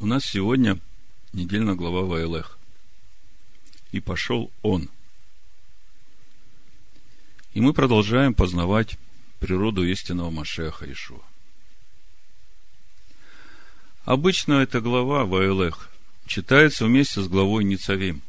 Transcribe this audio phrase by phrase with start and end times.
[0.00, 0.78] У нас сегодня
[1.32, 2.56] недельная глава Ваилех.
[3.90, 4.88] И пошел он.
[7.52, 8.96] И мы продолжаем познавать
[9.40, 11.22] природу истинного Машеха Ишуа.
[14.04, 15.90] Обычно эта глава Ваилех
[16.26, 18.22] читается вместе с главой Ницавим.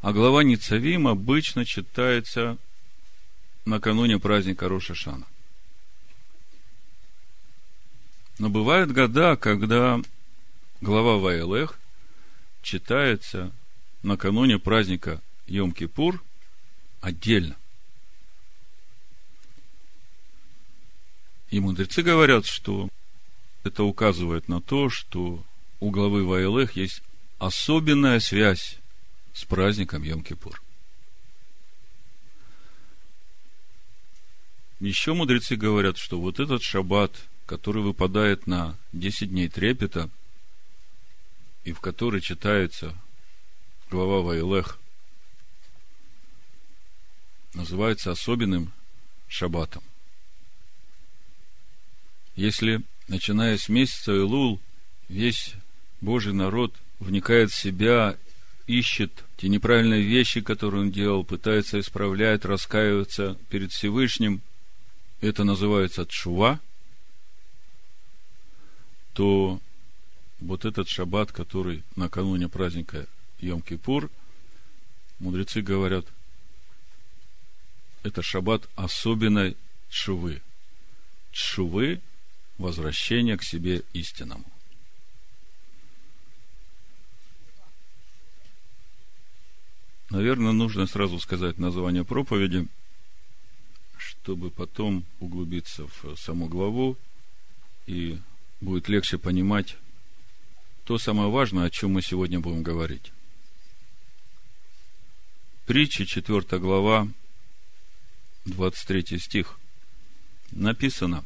[0.00, 2.56] А глава Ницавим обычно читается
[3.66, 5.26] накануне праздника Рошашана.
[8.40, 10.00] Но бывают года, когда
[10.80, 11.78] глава Ваилех
[12.62, 13.52] читается
[14.02, 16.22] накануне праздника Йом-Кипур
[17.02, 17.54] отдельно.
[21.50, 22.88] И мудрецы говорят, что
[23.62, 25.44] это указывает на то, что
[25.80, 27.02] у главы Ваилех есть
[27.38, 28.78] особенная связь
[29.34, 30.58] с праздником Йом-Кипур.
[34.80, 37.12] Еще мудрецы говорят, что вот этот шаббат,
[37.50, 40.08] который выпадает на 10 дней трепета,
[41.64, 42.96] и в который читается
[43.90, 44.78] глава Ваилех,
[47.54, 48.70] называется особенным
[49.26, 49.82] шаббатом.
[52.36, 54.60] Если, начиная с месяца Илул,
[55.08, 55.54] весь
[56.00, 58.16] Божий народ вникает в себя,
[58.68, 64.40] ищет те неправильные вещи, которые он делал, пытается исправлять, раскаиваться перед Всевышним,
[65.20, 66.60] это называется тшува,
[69.20, 69.60] то
[70.40, 73.06] вот этот шаббат, который накануне праздника
[73.42, 74.10] Йом-Кипур,
[75.18, 76.06] мудрецы говорят,
[78.02, 79.58] это шаббат особенной
[79.90, 80.40] тшувы.
[81.32, 82.00] Тшувы–
[82.56, 84.50] возвращение к себе истинному.
[90.08, 92.66] Наверное, нужно сразу сказать название проповеди–
[93.98, 96.96] чтобы потом углубиться в саму главу,
[97.86, 98.18] и
[98.60, 99.76] будет легче понимать
[100.84, 103.12] то самое важное, о чем мы сегодня будем говорить.
[105.66, 107.08] Притча, 4 глава,
[108.44, 109.58] 23 стих.
[110.50, 111.24] Написано,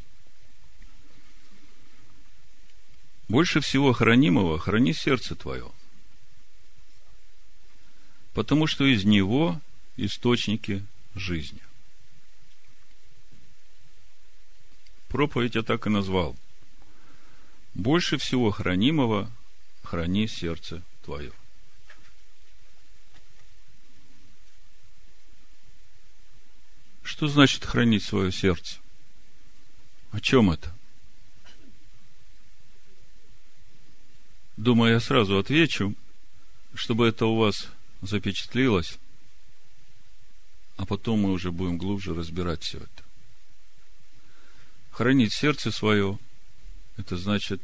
[3.29, 5.71] больше всего хранимого храни сердце твое,
[8.35, 9.61] потому что из него
[9.97, 10.85] источники
[11.15, 11.61] жизни.
[15.09, 16.37] Проповедь я так и назвал.
[17.75, 19.31] Больше всего хранимого
[19.83, 21.33] храни сердце твое.
[27.03, 28.79] Что значит хранить свое сердце?
[30.13, 30.75] О чем это?
[34.57, 35.95] Думаю, я сразу отвечу,
[36.75, 37.69] чтобы это у вас
[38.03, 38.99] запечатлилось,
[40.77, 43.03] а потом мы уже будем глубже разбирать все это.
[44.93, 46.19] Хранить сердце свое,
[46.97, 47.61] это значит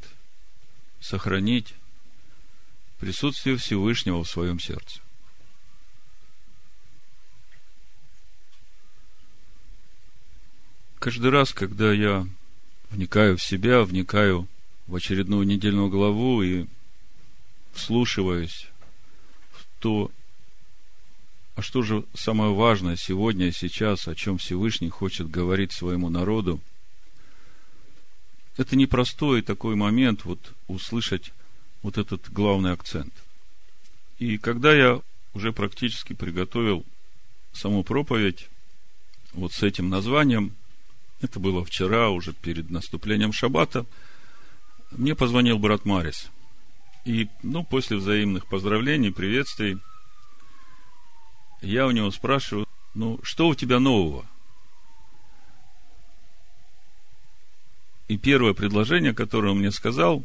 [1.01, 1.75] сохранить
[2.99, 5.01] присутствие Всевышнего в своем сердце.
[10.99, 12.27] Каждый раз, когда я
[12.91, 14.47] вникаю в себя, вникаю
[14.87, 16.67] в очередную недельную главу и
[17.73, 18.69] вслушиваюсь
[19.53, 20.11] в то,
[21.55, 26.61] а что же самое важное сегодня и сейчас, о чем Всевышний хочет говорить своему народу,
[28.61, 31.33] это непростой такой момент вот услышать
[31.83, 33.13] вот этот главный акцент.
[34.19, 35.01] И когда я
[35.33, 36.85] уже практически приготовил
[37.55, 38.51] саму проповедь
[39.33, 40.55] вот с этим названием,
[41.23, 43.87] это было вчера, уже перед наступлением шаббата,
[44.91, 46.29] мне позвонил брат Марис.
[47.07, 49.79] И, ну, после взаимных поздравлений, приветствий,
[51.63, 54.27] я у него спрашиваю, ну, что у тебя нового?
[58.11, 60.25] И первое предложение, которое он мне сказал,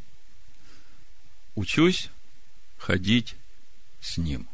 [1.53, 2.09] учусь
[2.79, 3.35] ходить
[4.01, 4.47] с ним.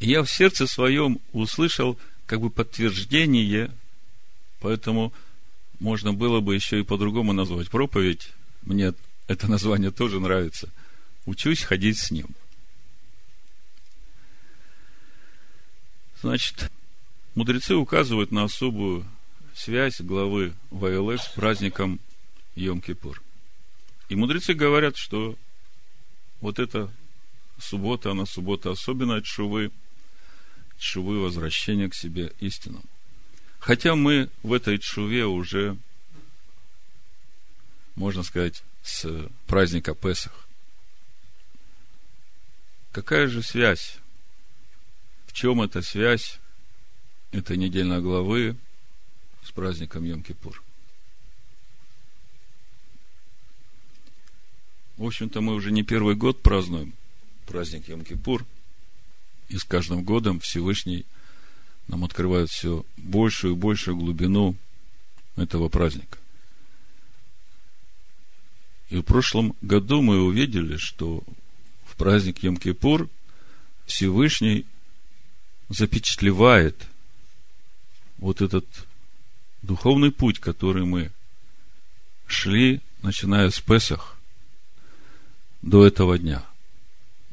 [0.00, 1.96] И я в сердце своем услышал
[2.26, 3.70] как бы подтверждение,
[4.58, 5.12] поэтому
[5.78, 8.32] можно было бы еще и по-другому назвать проповедь.
[8.62, 8.92] Мне
[9.28, 10.68] это название тоже нравится.
[11.26, 12.26] Учусь ходить с ним.
[16.22, 16.72] Значит,
[17.36, 19.06] мудрецы указывают на особую
[19.60, 22.00] связь главы ВЛС с праздником
[22.56, 23.20] Йом-Кипур.
[24.08, 25.36] И мудрецы говорят, что
[26.40, 26.90] вот эта
[27.58, 29.70] суббота, она суббота особенно от Шувы
[30.78, 32.86] возвращения к себе истинному.
[33.58, 35.76] Хотя мы в этой Шуве уже,
[37.96, 40.48] можно сказать, с праздника Песах.
[42.92, 43.98] Какая же связь?
[45.26, 46.40] В чем эта связь
[47.30, 48.56] этой недельной главы
[49.44, 50.60] с праздником Йом-Кипур.
[54.96, 56.92] В общем-то, мы уже не первый год празднуем
[57.46, 58.44] праздник Йом-Кипур.
[59.48, 61.04] И с каждым годом Всевышний
[61.88, 64.54] нам открывает все большую и большую глубину
[65.36, 66.18] этого праздника.
[68.90, 71.24] И в прошлом году мы увидели, что
[71.84, 73.08] в праздник Йом-Кипур
[73.86, 74.66] Всевышний
[75.68, 76.76] запечатлевает
[78.18, 78.66] вот этот
[79.62, 81.10] духовный путь, который мы
[82.26, 84.16] шли, начиная с Песах
[85.62, 86.44] до этого дня,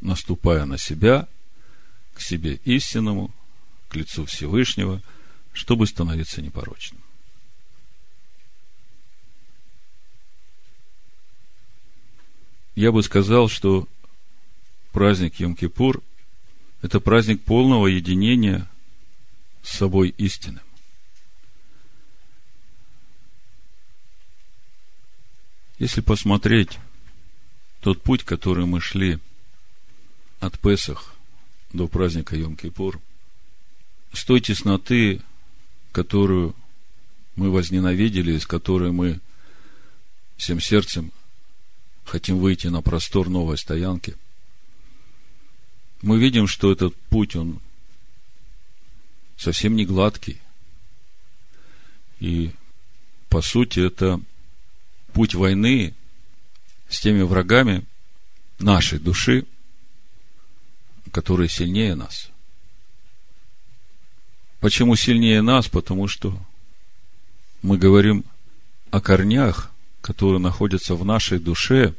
[0.02, 1.28] наступая на себя,
[2.14, 3.32] к себе истинному,
[3.90, 5.02] к лицу Всевышнего,
[5.54, 7.02] чтобы становиться непорочным.
[12.76, 13.88] Я бы сказал, что
[14.92, 16.04] праздник Йом-Кипур–
[16.82, 18.70] это праздник полного единения
[19.64, 20.67] с собой истинным.
[25.80, 26.80] Если посмотреть
[27.82, 29.20] тот путь, который мы шли
[30.40, 31.14] от Песах
[31.72, 33.00] до праздника Йом-Кипур,
[34.14, 35.22] с той тесноты,
[35.92, 36.56] которую
[37.36, 39.20] мы возненавидели, из которой мы
[40.38, 41.12] всем сердцем
[42.06, 44.16] хотим выйти на простор новой стоянки,
[46.02, 47.60] мы видим, что этот путь, он
[49.36, 50.40] совсем не гладкий.
[52.20, 52.52] И,
[53.30, 54.20] по сути, это
[55.18, 55.96] путь войны
[56.90, 57.84] с теми врагами
[58.60, 59.46] нашей души,
[61.12, 62.30] которые сильнее нас.
[64.60, 65.70] Почему сильнее нас?
[65.70, 66.38] Потому что
[67.64, 68.26] мы говорим
[68.92, 69.72] о корнях,
[70.02, 71.96] которые находятся в нашей душе,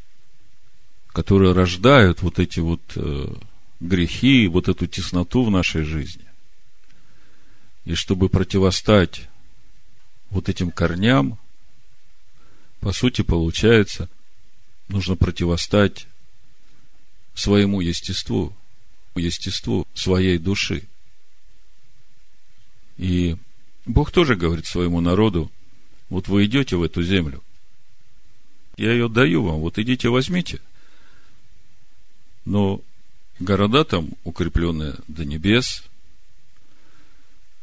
[1.09, 3.35] которые рождают вот эти вот э,
[3.81, 6.25] грехи, вот эту тесноту в нашей жизни.
[7.85, 9.29] И чтобы противостать
[10.31, 11.37] вот этим корням,
[12.81, 14.09] по сути, получается,
[14.89, 16.07] нужно противостать
[17.35, 18.55] своему естеству,
[19.17, 20.85] естеству своей души.
[22.97, 23.37] И
[23.85, 25.51] Бог тоже говорит своему народу,
[26.09, 27.43] вот вы идете в эту землю,
[28.77, 30.61] я ее даю вам, вот идите возьмите.
[32.45, 32.81] Но
[33.41, 35.85] города там укрепленные до небес,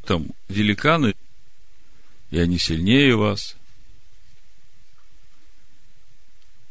[0.04, 1.14] там великаны,
[2.30, 3.55] и они сильнее вас–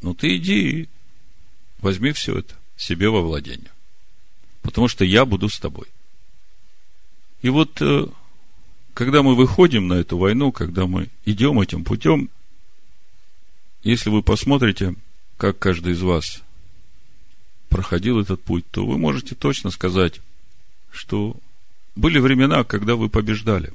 [0.06, 0.88] Ну, ты иди,
[1.80, 3.72] возьми все это себе во владение.
[4.62, 5.88] Потому что я буду с тобой.
[7.42, 8.06] И вот, э,
[8.94, 12.30] когда мы выходим на эту войну, когда мы идем этим путем,
[13.81, 14.94] если вы посмотрите,
[15.38, 16.44] как каждый из вас
[17.69, 20.22] проходил этот путь, то вы можете точно сказать,
[20.92, 21.36] что
[21.96, 23.74] были времена, когда вы побеждали.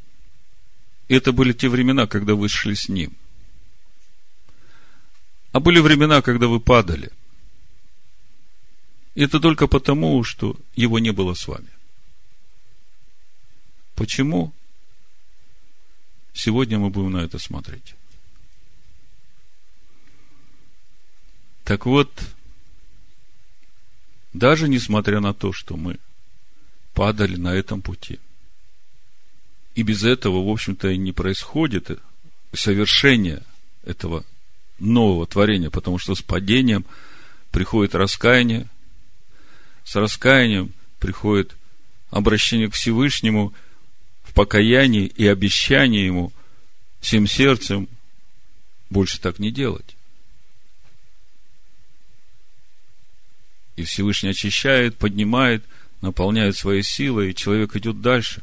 [1.09, 3.15] И это были те времена, когда вы шли с Ним–
[5.53, 7.11] а были времена, когда вы падали.
[9.15, 11.69] И это только потому, что его не было с вами.
[13.95, 14.53] Почему?
[16.33, 17.95] Сегодня мы будем на это смотреть.
[21.65, 22.11] Так вот,
[24.33, 25.99] даже несмотря на то, что мы
[26.95, 28.21] падали на этом пути,
[29.75, 32.01] и без этого, в общем-то, и не происходит
[32.53, 33.43] совершение
[33.85, 34.25] этого
[34.81, 36.85] нового творения, потому что с падением
[37.51, 38.69] приходит раскаяние,
[39.85, 41.57] с раскаянием приходит
[42.11, 43.53] обращение к Всевышнему
[44.23, 46.33] в покаянии и обещание Ему
[47.01, 47.89] всем сердцем
[48.91, 49.97] больше так не делать.
[53.77, 55.65] И Всевышний очищает, поднимает,
[56.03, 58.43] наполняет своей силой, и человек идет дальше.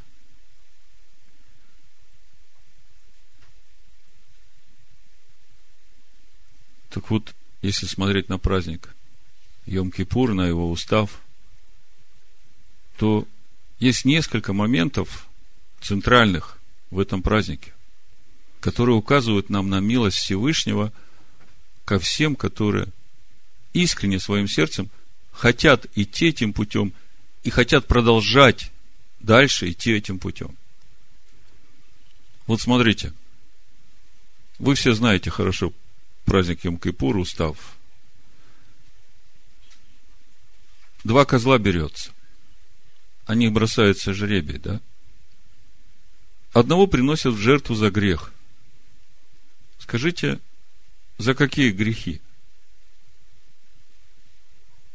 [6.89, 8.95] Так вот, если смотреть на праздник
[9.65, 11.21] Йом-Кипур, на его устав,
[12.97, 13.27] то
[13.79, 15.27] есть несколько моментов
[15.81, 16.57] центральных
[16.89, 17.73] в этом празднике,
[18.59, 20.91] которые указывают нам на милость Всевышнего
[21.85, 22.87] ко всем, которые
[23.73, 24.89] искренне своим сердцем
[25.31, 26.93] хотят идти этим путем
[27.43, 28.71] и хотят продолжать
[29.19, 30.57] дальше идти этим путем.
[32.47, 33.13] Вот смотрите,
[34.57, 35.73] вы все знаете хорошо
[36.27, 37.77] праздник Йом-Кипур, устав.
[41.03, 42.11] Два козла берется.
[43.25, 44.81] О них бросается жребий, да?
[46.51, 48.33] Одного приносят в жертву за грех.
[49.79, 50.39] Скажите,
[51.17, 52.19] за какие грехи?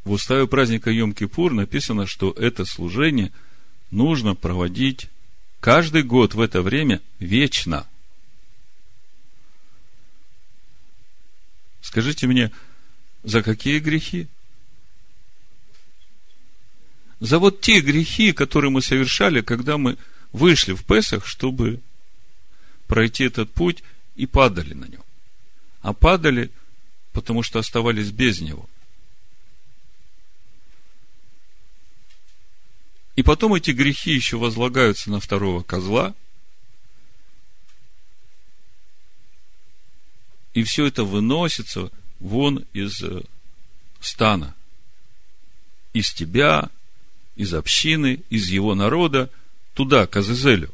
[0.05, 3.33] В уставе праздника Йом-Кипур написано, что это служение
[3.91, 5.09] нужно проводить
[5.61, 7.87] каждый год в это время вечно–
[11.83, 12.51] Скажите мне,
[13.25, 14.27] За какие грехи?
[17.21, 19.97] За вот те грехи, которые мы совершали, когда мы
[20.33, 21.81] вышли в Песах, чтобы
[22.89, 23.85] пройти этот путь
[24.17, 25.05] и падали на нем.
[25.83, 26.51] А падали,
[27.13, 28.69] потому что оставались без него.
[33.15, 36.15] И потом эти грехи еще возлагаются на второго козла.
[40.55, 41.91] И все это выносится
[42.21, 43.23] вон из э,
[44.01, 44.55] стана.
[45.93, 46.71] Из тебя,
[47.37, 49.31] из общины, из его народа,
[49.75, 50.71] туда, к Азазелю.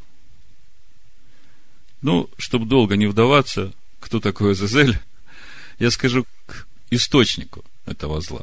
[2.02, 4.98] Ну, чтобы долго не вдаваться, кто такой Азазель,
[5.78, 8.42] я скажу к источнику этого зла.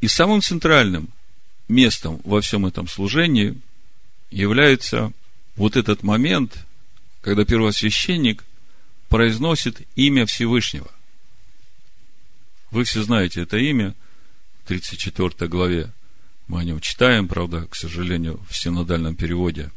[0.00, 1.10] И самым центральным
[1.68, 3.58] местом во всем этом служении
[4.30, 5.12] является
[5.56, 6.66] вот этот момент,
[7.20, 8.44] когда первосвященник
[9.10, 10.90] произносит имя Всевышнего.
[12.70, 13.94] Вы все знаете это имя,
[14.62, 15.90] в 34 главе
[16.46, 19.70] мы о нем читаем, правда, к сожалению, в синодальном переводе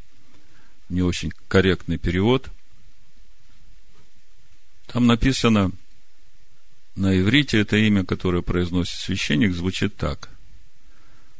[0.87, 2.49] не очень корректный перевод.
[4.85, 5.71] Там написано
[6.95, 10.29] на иврите это имя, которое произносит священник, звучит так.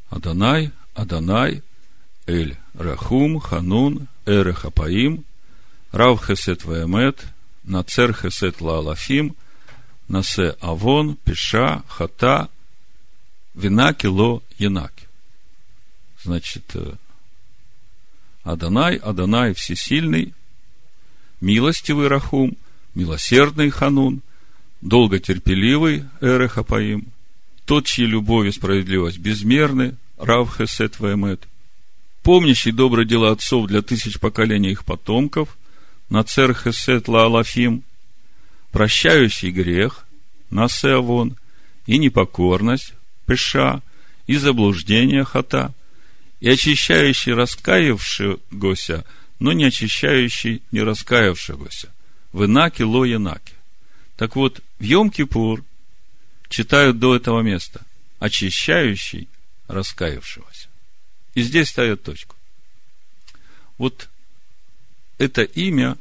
[0.10, 1.62] Адонай, Адонай,
[2.26, 5.26] Эль Рахум, Ханун, Эрехапаим,
[5.92, 7.28] Рав Хесет Ваемет,
[7.64, 9.36] Нацер Хесет Лаалафим,
[10.08, 12.50] Насе Авон, Пиша, Хата,
[13.54, 15.08] Винаки Ло Янаки.
[16.24, 16.94] Значит, э,
[18.44, 20.34] Адонай, Адонай Всесильный,
[21.42, 22.58] милостивый Рахум,
[22.96, 24.22] милосердный Ханун,
[24.82, 27.08] долготерпеливый Эрехапаим,
[27.66, 31.48] тот, чьи любовь и справедливость безмерны, Рав Хесет Ваэмет,
[32.22, 35.58] помнящий добрые дела отцов для тысяч поколений их потомков,
[36.10, 37.84] Нацер Хесет Лаалафим,
[38.72, 40.06] прощающий грех,
[40.50, 41.38] Насеавон,
[41.86, 42.94] и непокорность,
[43.26, 43.82] Пеша,
[44.28, 45.74] и заблуждение Хата,
[46.40, 49.06] и очищающий раскаявшегося,
[49.40, 51.90] но не очищающий не раскаявшегося,
[52.32, 53.54] в Инаке Ло Янаке.
[54.16, 55.64] Так вот, в Йом-Кипур
[56.50, 57.82] читают до этого места,
[58.20, 59.28] очищающий
[59.68, 60.70] раскаявшегося.
[61.34, 62.36] И здесь ставят точку.
[63.78, 64.10] Вот
[65.24, 65.98] это имя,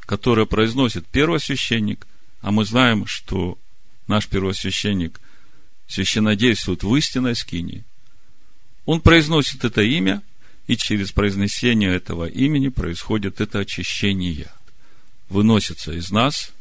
[0.00, 2.06] которое произносит первосвященник,
[2.40, 3.58] а мы знаем, что
[4.06, 5.20] наш первосвященник
[5.86, 7.84] священнодействует в истинной скинии,
[8.84, 10.22] он произносит это имя,
[10.66, 14.50] и через произнесение этого имени происходит это очищение.
[15.30, 16.52] Выносятся из нас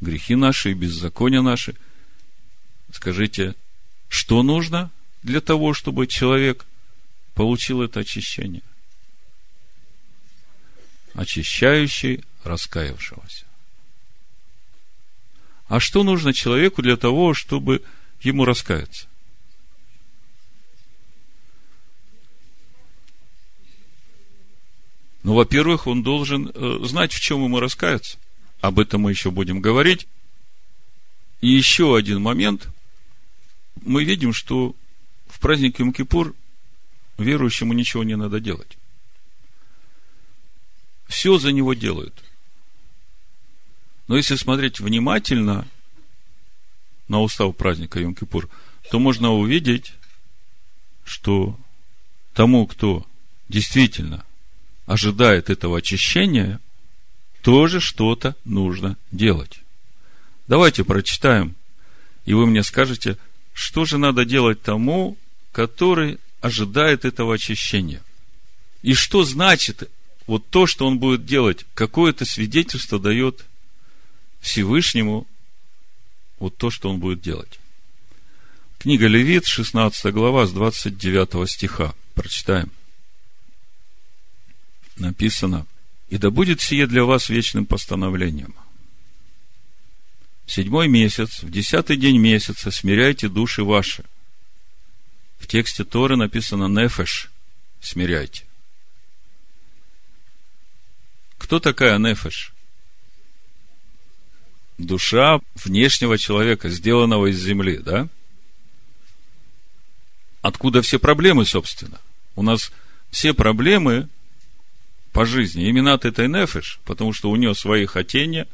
[0.00, 1.74] грехи наши и беззакония наши.
[2.90, 3.54] Скажите,
[4.08, 4.90] что нужно–
[5.22, 6.66] для того, чтобы человек
[7.34, 8.62] получил это очищение?
[11.14, 13.44] Очищающий раскаявшегося.
[15.68, 17.82] А что нужно человеку для того, чтобы
[18.20, 19.06] ему раскаяться?
[25.22, 28.18] Ну, во-первых, он должен э, знать, в чем ему раскаяться.
[28.60, 30.08] Об этом мы еще будем говорить.
[31.40, 32.68] И еще один момент.
[33.80, 34.74] Мы видим, что
[35.28, 36.34] в праздник Йом-Кипур
[37.18, 38.76] верующему ничего не надо делать.
[41.12, 42.14] Все за него делают.
[44.08, 45.68] Но если смотреть внимательно
[47.06, 48.48] на устав праздника Йом-Кипур,
[48.90, 49.92] то можно увидеть,
[51.04, 51.54] что
[52.32, 53.06] тому, кто
[53.50, 54.24] действительно
[54.86, 56.60] ожидает этого очищения,
[57.42, 59.60] тоже что-то нужно делать.
[60.46, 61.56] Давайте прочитаем,
[62.24, 63.18] и вы мне скажете,
[63.52, 65.18] что же надо делать тому,
[65.52, 68.02] который ожидает этого очищения.
[68.80, 69.90] И что значит
[70.26, 71.64] вот то, что он будет делать?
[71.74, 73.44] Какое-то свидетельство дает
[74.40, 75.26] Всевышнему
[76.38, 77.58] вот то, что он будет делать.
[78.78, 81.94] Книга Левит, 16 глава, с 29 стиха.
[82.14, 82.70] Прочитаем.
[84.96, 85.66] Написано,
[86.10, 88.54] «И да будет сие для вас вечным постановлением.
[90.46, 94.04] В седьмой месяц, в десятый день месяца смиряйте души ваши,
[95.38, 97.30] в тексте Торы написано «нефеш»–
[97.80, 98.44] смиряйте.
[101.42, 102.52] Кто такая нефеш?
[104.78, 108.08] Душа внешнего человека, сделанного из земли, да?
[110.40, 112.00] Откуда все проблемы, собственно?
[112.36, 112.70] У нас
[113.10, 114.08] все проблемы
[115.12, 118.46] по жизни именно от этой нефеш, потому что у нее свои хотения,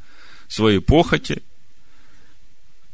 [0.49, 1.43] свои похоти,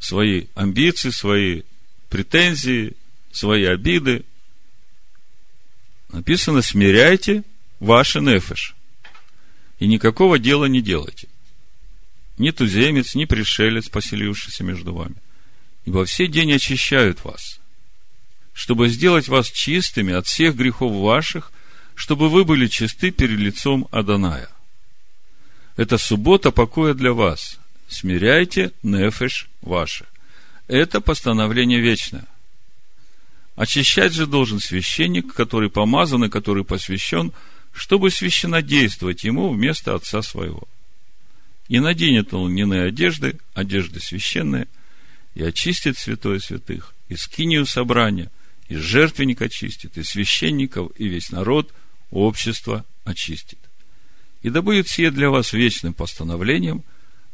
[0.00, 1.62] свои амбиции, свои
[2.08, 2.94] претензии,
[3.30, 4.24] свои обиды.
[6.08, 7.44] Написано, смиряйте
[7.78, 8.74] ваши нефеш.
[9.84, 11.28] И никакого дела не делайте.
[12.38, 15.16] ни туземец, ни пришелец, поселившийся между вами.
[15.84, 17.60] Ибо все день очищают вас,
[18.54, 21.52] чтобы сделать вас чистыми от всех грехов ваших,
[21.94, 24.48] чтобы вы были чисты перед лицом Аданая.
[25.76, 27.58] Это суббота покоя для вас.
[27.86, 30.06] Смиряйте нефеш ваше.
[30.66, 32.24] Это постановление вечное.
[33.54, 37.34] Очищать же должен священник, который помазан и который посвящен,
[37.74, 40.62] чтобы священнодействовать ему вместо отца своего.
[41.68, 44.68] И наденет он льняные одежды, одежды священные,
[45.34, 48.30] и очистит святое святых, и скинию собрания,
[48.68, 51.72] и жертвенник очистит, и священников, и весь народ,
[52.10, 53.58] общество очистит.
[54.42, 56.84] И да будет сие для вас вечным постановлением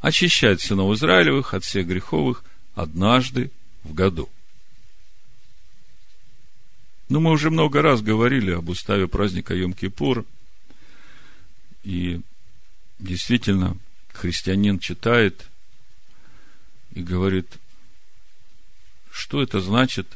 [0.00, 2.44] очищать сынов Израилевых от всех греховых
[2.74, 3.50] однажды
[3.84, 4.30] в году.
[7.10, 10.24] Ну, мы уже много раз говорили об уставе праздника Йом-Кипур.
[11.82, 12.20] И
[13.00, 13.76] действительно,
[14.12, 15.46] христианин читает
[16.94, 17.48] и говорит,
[19.10, 20.06] что это значит,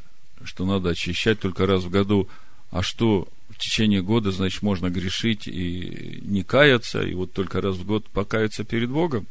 [0.44, 2.28] что надо очищать только раз в году,
[2.70, 7.74] а что в течение года, значит, можно грешить и не каяться, и вот только раз
[7.74, 9.26] в год покаяться перед Богом.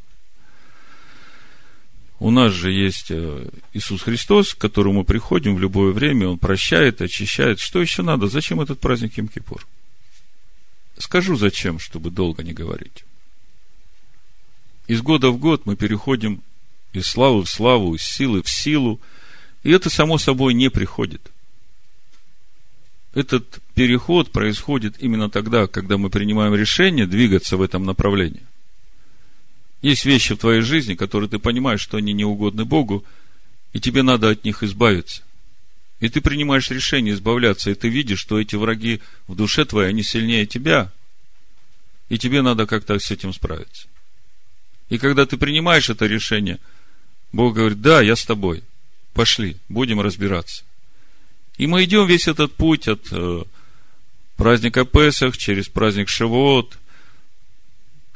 [2.24, 6.38] У нас же есть э, Иисус Христос, к которому мы приходим в любое время, Он
[6.38, 7.60] прощает, очищает.
[7.60, 8.28] Что еще надо?
[8.28, 9.66] Зачем этот праздник Им-Кипур?
[10.96, 13.04] Скажу зачем, чтобы долго не говорить.
[14.86, 16.40] Из года в год мы переходим
[16.94, 19.02] из славы в славу, из силы в силу,
[19.62, 21.30] и это само собой не приходит.
[23.12, 28.46] Этот переход происходит именно тогда, когда мы принимаем решение двигаться в этом направлении.
[29.84, 33.04] Есть вещи в твоей жизни, которые ты понимаешь, что они не угодны Богу,
[33.74, 35.22] и тебе надо от них избавиться.
[36.00, 40.02] И ты принимаешь решение избавляться, и ты видишь, что эти враги в душе твоей, они
[40.02, 40.90] сильнее тебя,
[42.08, 43.86] и тебе надо как-то с этим справиться.
[44.88, 46.60] И когда ты принимаешь это решение,
[47.30, 48.62] Бог говорит, да, я с тобой,
[49.12, 50.64] пошли, будем разбираться.
[51.58, 53.42] И мы идем весь этот путь от э,
[54.36, 56.78] праздника Песах через праздник Шивот,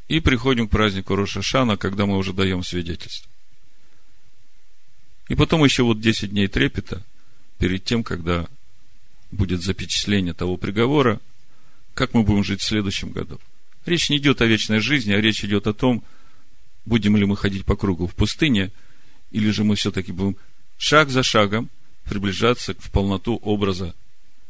[0.08, 3.30] и приходим к празднику Рошашана, когда мы уже даем свидетельство.
[5.28, 7.04] И потом еще вот 10 дней трепета
[7.58, 8.48] перед тем, когда
[9.30, 11.20] будет запечатление того приговора,
[11.92, 13.38] как мы будем жить в следующем году.
[13.84, 16.02] Речь не идет о вечной жизни, а речь идет о том,
[16.86, 18.70] будем ли мы ходить по кругу в пустыне,
[19.30, 20.36] или же мы все-таки будем
[20.78, 21.68] шаг за шагом
[22.04, 23.94] приближаться в полноту образа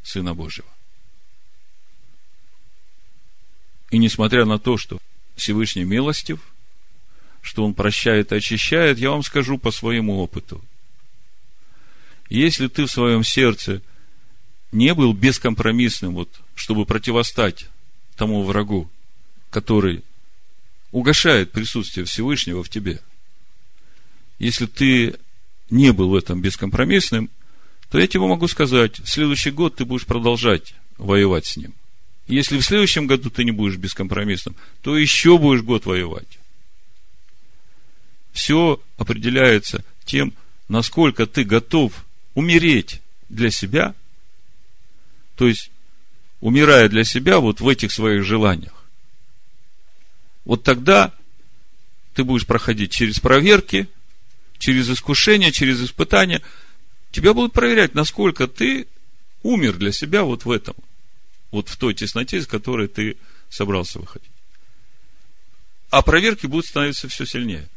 [0.05, 0.69] Сына Божьего.
[3.91, 5.01] И несмотря на то, что
[5.39, 6.41] Всевышний милостив,
[7.41, 10.63] что Он прощает и очищает, я вам скажу по своему опыту.
[12.29, 13.81] Если ты в своем сердце
[14.71, 17.67] не был бескомпромиссным, вот, чтобы противостать
[18.17, 18.91] тому врагу,
[19.51, 20.03] который
[20.91, 23.01] угошает присутствие Всевышнего в тебе,
[24.39, 25.15] если ты
[25.71, 27.31] не был в этом бескомпромиссным,
[27.91, 31.75] то я тебе могу сказать, в следующий год ты будешь продолжать воевать с ним–
[32.29, 36.39] если в следующем году ты не будешь бескомпромиссным, то еще будешь год воевать.
[38.33, 40.35] Все определяется тем,
[40.69, 43.95] насколько ты готов умереть для себя,
[45.37, 45.71] то есть,
[46.41, 48.85] умирая для себя вот в этих своих желаниях.
[50.45, 51.13] Вот тогда
[52.15, 53.89] ты будешь проходить через проверки,
[54.59, 56.43] через искушения, через испытания.
[57.11, 58.87] Тебя будут проверять, насколько ты
[59.43, 60.75] умер для себя вот в этом
[61.51, 63.17] вот в той тесноте, из которой ты
[63.49, 64.31] собрался выходить.
[65.91, 67.69] А проверки будут становиться все сильнее.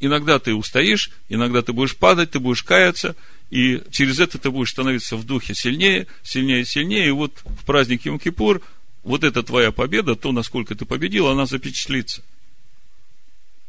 [0.00, 3.16] Иногда ты устоишь, иногда ты будешь падать, ты будешь каяться,
[3.50, 7.08] и через это ты будешь становиться в духе сильнее, сильнее, сильнее.
[7.08, 8.62] И вот в праздник Йом-Кипур
[9.04, 12.22] вот эта твоя победа, то, насколько ты победил, она запечатлится.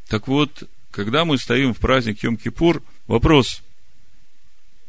[0.08, 3.62] Так вот, когда мы стоим в праздник Йом-Кипур, вопрос,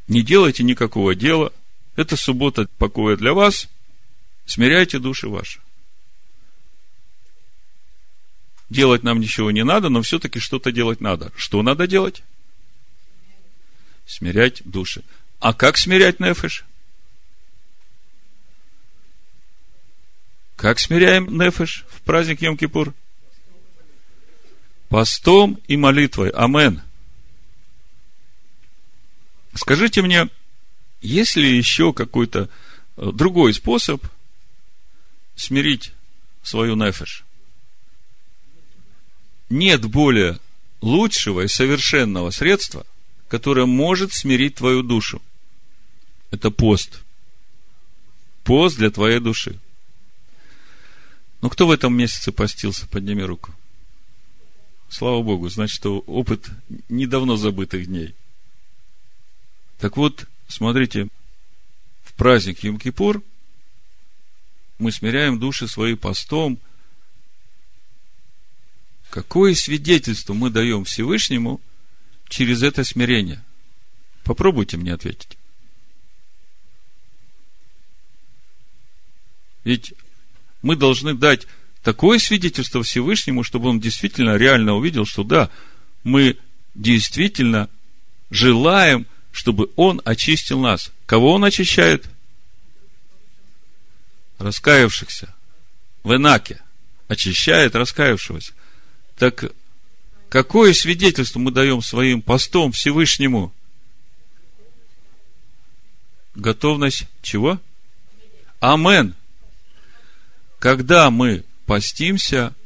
[0.09, 1.53] не делайте никакого дела–
[1.99, 3.69] это суббота покоя для вас.
[4.47, 5.61] Смиряйте души ваши.
[8.71, 11.33] Делать нам ничего не надо, но все-таки что-то делать надо.
[11.37, 12.23] Что надо делать?
[14.07, 15.03] Смирять души.
[15.41, 16.65] А как смирять нефеш?
[20.55, 22.95] Как смиряем нефеш в праздник Йом-Кипур?
[24.89, 26.31] Постом и молитвой.
[26.31, 26.81] Амен.
[29.55, 30.29] Скажите мне,
[31.01, 32.49] есть ли еще какой-то
[32.97, 34.05] э, другой способ
[35.37, 35.93] смирить
[36.43, 37.25] свою нефеш?
[39.51, 40.39] Нет более
[40.81, 42.87] лучшего и совершенного средства,
[43.29, 45.23] которое может смирить твою душу.
[46.31, 47.03] Это пост.
[48.45, 49.59] Пост для твоей души.
[51.41, 52.87] Но кто в этом месяце постился?
[52.87, 53.55] Подними руку.
[54.89, 56.49] Слава Богу, значит, опыт
[56.89, 58.15] недавно забытых дней.
[59.79, 61.09] Так вот, смотрите,
[62.03, 63.23] в праздник Йом-Кипур
[64.79, 66.59] мы смиряем души свои постом.
[69.11, 71.61] Какое свидетельство мы даем Всевышнему
[72.29, 73.43] через это смирение?
[74.25, 75.39] Попробуйте мне ответить.
[79.65, 79.95] Ведь
[80.63, 81.47] мы должны дать
[81.83, 85.51] такое свидетельство Всевышнему, чтобы он действительно реально увидел, что да,
[86.05, 86.37] мы
[86.75, 87.69] действительно
[88.31, 89.07] желаем,
[89.39, 90.91] чтобы он очистил нас.
[91.07, 92.05] Кого он очищает?
[94.39, 95.33] Раскаявшихся.
[96.03, 96.61] В Энаке.
[97.07, 98.53] Очищает раскаявшегося.
[99.17, 99.53] Так
[100.29, 103.55] какое свидетельство мы даем своим постом Всевышнему?
[106.35, 107.61] Готовность чего?
[108.59, 109.15] Амен.
[110.59, 112.57] Когда мы постимся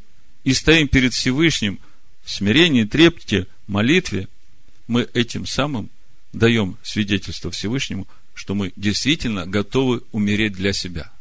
[0.43, 1.81] и стоим перед Всевышним
[2.25, 4.27] в смирении, трепте, молитве,
[4.87, 5.91] мы этим самым
[6.33, 11.13] даем свидетельство Всевышнему, что мы действительно готовы умереть для себя.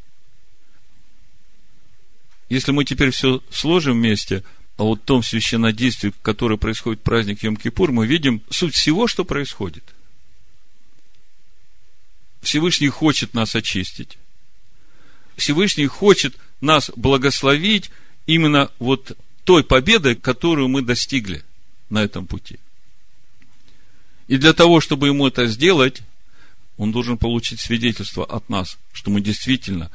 [2.49, 4.43] Если мы теперь все сложим вместе,
[4.77, 9.83] а вот том священнодействии, которое происходит в праздник Йом-Кипур, мы видим суть всего, что происходит.
[12.41, 14.17] Всевышний хочет нас очистить.
[15.37, 17.91] Всевышний хочет нас благословить
[18.25, 21.43] именно вот той победой, которую мы достигли
[21.89, 22.59] на этом пути.
[24.31, 26.03] И для того, чтобы ему это сделать,
[26.77, 29.91] он должен получить свидетельство от нас, что мы действительно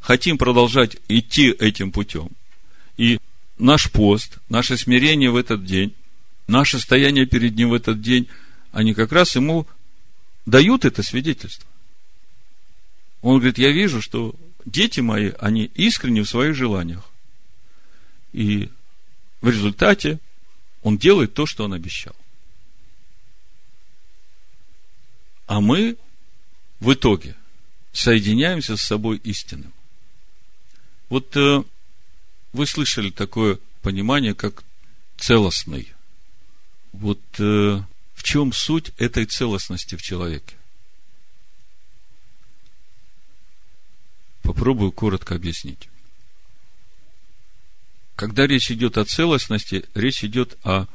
[0.00, 2.30] хотим продолжать идти этим путем.
[2.96, 3.20] И
[3.58, 5.94] наш пост, наше смирение в этот день,
[6.48, 8.26] наше стояние перед ним в этот день,
[8.72, 9.68] они как раз ему
[10.46, 11.68] дают это свидетельство.
[13.22, 17.08] Он говорит, я вижу, что дети мои, они искренни в своих желаниях.
[18.32, 18.68] И
[19.42, 20.18] в результате
[20.82, 22.16] он делает то, что он обещал.
[25.46, 25.96] А мы
[26.80, 27.36] в итоге
[27.92, 29.72] соединяемся с собой истинным.
[31.08, 31.62] Вот э,
[32.52, 34.64] вы слышали такое понимание, как
[35.16, 35.92] целостный.
[36.92, 37.80] Вот э,
[38.14, 40.56] в чем суть этой целостности в человеке?
[44.42, 45.88] Попробую коротко объяснить.
[48.16, 50.86] Когда речь идет о целостности, речь идет о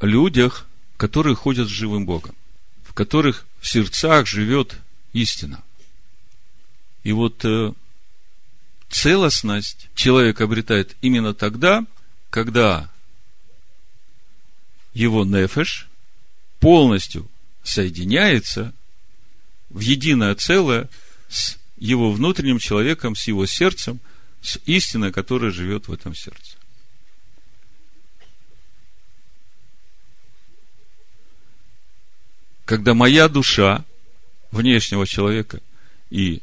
[0.00, 2.34] людях, которые ходят с живым Богом,
[2.92, 4.76] в которых в сердцах живет
[5.14, 5.64] истина.
[7.04, 7.72] И вот э,
[8.90, 11.86] целостность человек обретает именно тогда,
[12.28, 12.90] когда
[14.92, 15.88] его нефеш
[16.60, 17.30] полностью
[17.62, 18.74] соединяется
[19.70, 20.90] в единое целое
[21.30, 24.00] с его внутренним человеком, с его сердцем,
[24.42, 26.58] с истиной, которая живет в этом сердце.
[32.64, 33.84] Когда моя душа
[34.50, 35.60] внешнего человека
[36.10, 36.40] и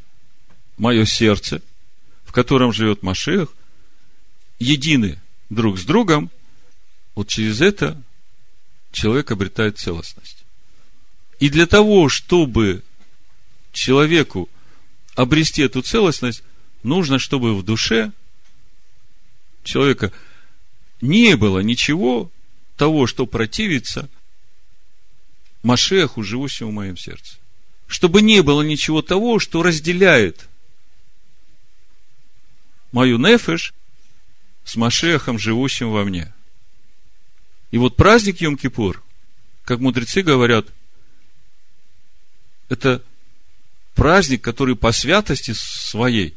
[0.77, 1.61] мое сердце,
[2.25, 3.49] в котором живет Машех,
[4.59, 6.29] едины друг с другом,
[7.15, 8.01] вот через это
[8.91, 10.43] человек обретает целостность.
[11.39, 12.83] И для того, чтобы
[13.71, 14.49] человеку
[15.15, 16.43] обрести эту целостность,
[16.83, 18.11] нужно, чтобы в душе
[19.63, 20.11] человека
[21.01, 22.31] не было ничего
[22.77, 24.09] того, что противится
[25.63, 27.35] Машеху, живущему в моем сердце.
[27.87, 30.47] Чтобы не было ничего того, что разделяет
[32.91, 33.73] мою нефеш
[34.63, 36.33] с Машехом, живущим во мне.
[37.71, 39.01] И вот праздник Йом-Кипур,
[39.63, 40.67] как мудрецы говорят,
[42.69, 43.03] это
[43.95, 46.35] праздник, который по святости своей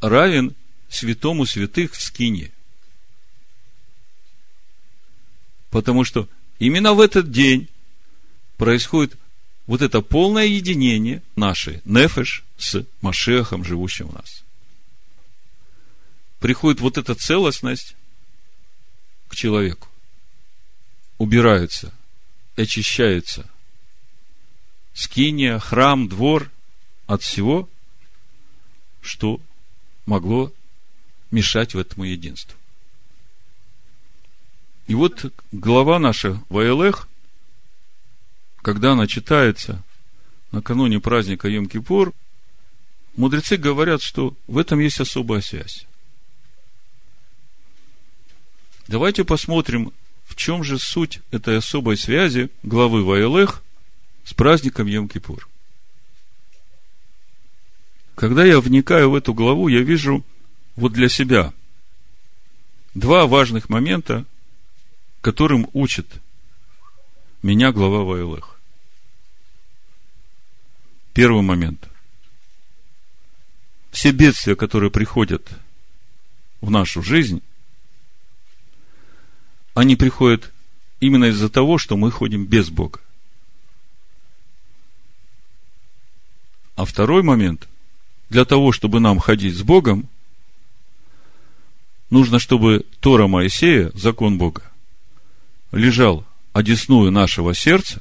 [0.00, 0.54] равен
[0.88, 2.50] святому святых в скине.
[5.70, 6.28] Потому что
[6.62, 7.68] именно в этот день
[8.56, 9.16] происходит
[9.66, 14.44] вот это полное единение нашей нефеш с Машехом, живущим в нас.
[16.38, 17.96] Приходит вот эта целостность
[19.26, 19.88] к человеку.
[21.18, 21.92] Убирается,
[22.54, 23.50] очищается
[24.94, 26.48] скиния, храм, двор
[27.06, 27.68] от всего,
[29.00, 29.40] что
[30.06, 30.52] могло
[31.32, 32.56] мешать в этому единству.
[34.86, 37.08] И вот глава наша Ваэлех,
[38.62, 39.82] когда она читается
[40.50, 42.12] накануне праздника Йом-Кипур,
[43.16, 45.86] мудрецы говорят, что в этом есть особая связь.
[48.88, 49.92] Давайте посмотрим,
[50.24, 53.62] в чем же суть этой особой связи главы Ваэлех
[54.24, 55.46] с праздником Йом-Кипур.
[58.14, 60.24] Когда я вникаю в эту главу, я вижу
[60.76, 61.52] вот для себя
[62.94, 64.26] два важных момента,
[65.22, 66.06] которым учит
[67.42, 68.58] меня глава Вайлех.
[71.14, 71.88] Первый момент.
[73.92, 75.48] Все бедствия, которые приходят
[76.60, 77.40] в нашу жизнь,
[79.74, 80.50] они приходят
[80.98, 83.00] именно из-за того, что мы ходим без Бога.
[86.74, 87.68] А второй момент,
[88.28, 90.08] для того, чтобы нам ходить с Богом,
[92.10, 94.71] нужно, чтобы Тора Моисея, закон Бога,
[95.72, 98.00] лежал одесную нашего сердца,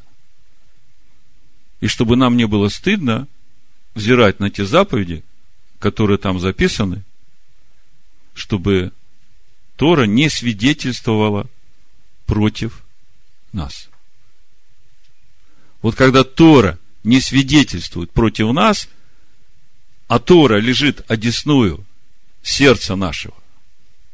[1.79, 3.27] и чтобы нам не было стыдно
[3.95, 5.23] взирать на те заповеди,
[5.79, 7.03] которые там записаны,
[8.33, 8.91] чтобы
[9.77, 11.49] Тора не свидетельствовала
[12.25, 12.83] против
[13.51, 13.89] нас.
[15.81, 18.87] Вот когда Тора не свидетельствует против нас,
[20.07, 21.83] а Тора лежит одесную
[22.43, 23.35] сердца нашего,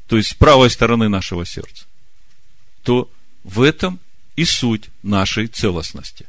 [0.07, 1.85] то есть с правой стороны нашего сердца,
[2.83, 3.11] то
[3.47, 3.99] в этом
[4.35, 6.27] и суть нашей целостности.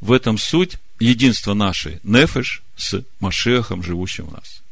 [0.00, 4.62] В этом суть единства нашей нефеш с Машехом, живущим в нас.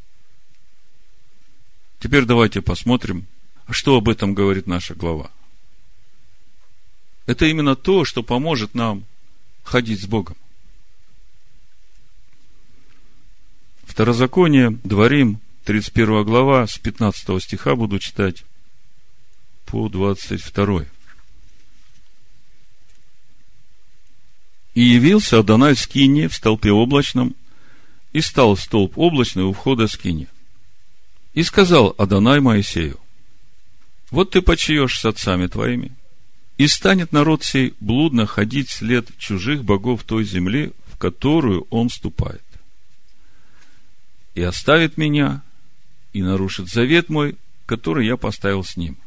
[1.99, 3.25] Теперь давайте посмотрим,
[3.71, 5.31] что об этом говорит наша глава.
[7.25, 9.05] Это именно то, что поможет нам
[9.63, 10.37] ходить с Богом.
[13.83, 18.43] Второзаконие, Дворим, 31 глава, с 15 стиха буду читать
[19.65, 20.85] по 22.
[24.73, 27.35] И явился Адонай Скине в столпе облачном,
[28.11, 30.27] и стал столб облачный у входа Скине.
[31.33, 32.99] И сказал Адонай Моисею,
[34.11, 35.91] вот ты почиешь с отцами твоими,
[36.57, 42.43] и станет народ сей блудно ходить след чужих богов той земли, в которую он вступает.
[44.35, 45.41] И оставит меня,
[46.13, 48.97] и нарушит завет мой, который я поставил с ним.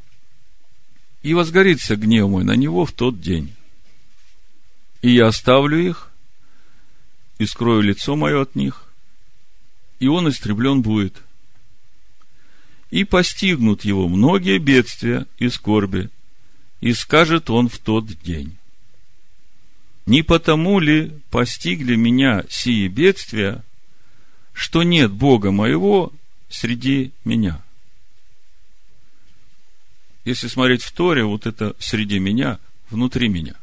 [1.23, 3.56] И возгорится гнев мой на него в тот день.
[5.07, 6.11] И я оставлю их,
[7.39, 8.87] и скрою лицо мое от них,
[10.01, 11.23] и он истреблен будет.
[12.91, 16.11] И постигнут его многие бедствия и скорби,
[16.81, 18.57] и скажет он в тот день.
[20.07, 23.63] Не потому ли постигли меня сии бедствия,
[24.53, 26.13] что нет Бога моего
[26.49, 27.63] среди меня?
[30.25, 32.59] Если смотреть в Торе, вот это среди меня,
[32.91, 33.55] внутри меня.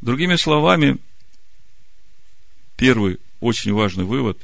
[0.00, 0.98] Другими словами,
[2.76, 4.40] первый очень важный вывод.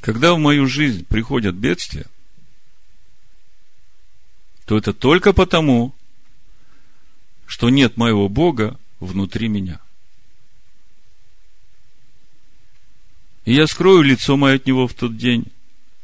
[0.00, 2.06] Когда в мою жизнь приходят бедствия,
[4.66, 5.94] то это только потому,
[7.46, 9.80] что нет моего Бога внутри меня.
[13.44, 15.46] И я скрою лицо мое от него в тот день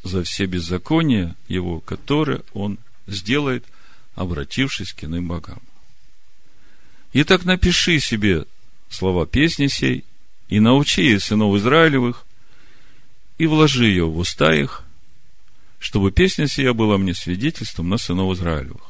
[0.03, 3.65] за все беззакония его, которые он сделает,
[4.15, 5.61] обратившись к иным богам.
[7.13, 8.45] Итак, напиши себе
[8.89, 10.05] слова песни сей,
[10.49, 12.25] и научи сынов Израилевых,
[13.39, 14.85] и вложи ее в уста их,
[15.79, 18.83] чтобы песня сия была мне свидетельством на сынов Израилевых.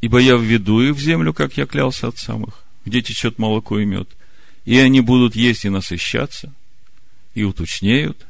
[0.00, 3.84] Ибо я введу их в землю, как я клялся отцам их, где течет молоко и
[3.84, 4.08] мед,
[4.64, 6.52] и они будут есть и насыщаться,
[7.34, 8.26] и уточнеют,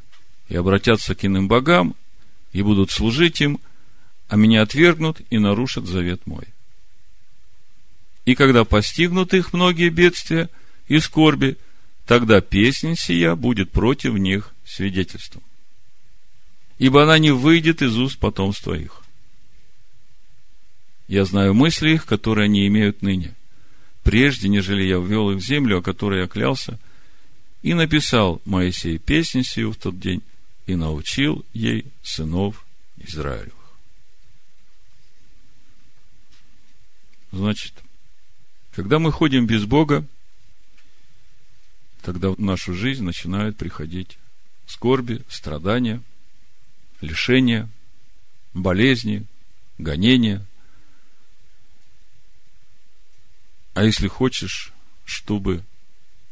[0.48, 1.94] и обратятся к иным богам,
[2.52, 3.60] и будут служить им,
[4.28, 6.44] а меня отвергнут и нарушат завет мой.
[8.24, 10.50] И когда постигнут их многие бедствия
[10.86, 11.56] и скорби,
[12.06, 15.42] тогда песня сия будет против них свидетельством.
[16.78, 19.02] Ибо она не выйдет из уст потомства их.
[21.08, 23.34] Я знаю мысли их, которые они имеют ныне,
[24.02, 26.78] прежде, нежели я ввел их в землю, о которой я клялся,
[27.62, 30.22] и написал Моисей песнь сию в тот день,
[30.66, 32.66] и научил ей сынов
[32.98, 33.57] Израилевых.
[37.32, 37.74] Значит,
[38.72, 40.06] когда мы ходим без Бога,
[42.02, 44.18] тогда в нашу жизнь начинают приходить
[44.66, 46.02] скорби, страдания,
[47.00, 47.68] лишения,
[48.54, 49.26] болезни,
[49.78, 50.44] гонения.
[53.74, 54.72] А если хочешь,
[55.04, 55.64] чтобы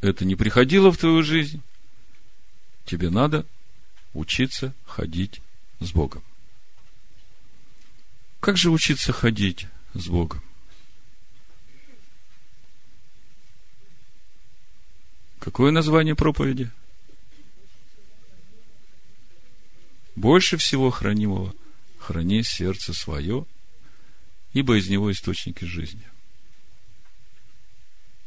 [0.01, 1.63] это не приходило в твою жизнь,
[2.85, 3.47] тебе надо
[4.15, 5.41] учиться ходить
[5.81, 6.23] с Богом.
[8.41, 10.43] Как же учиться ходить с Богом?
[15.47, 16.71] Какое название проповеди?
[20.17, 21.55] больше всего хранимого,
[21.99, 23.47] храни сердце свое,
[24.55, 26.03] ибо из него источники жизни.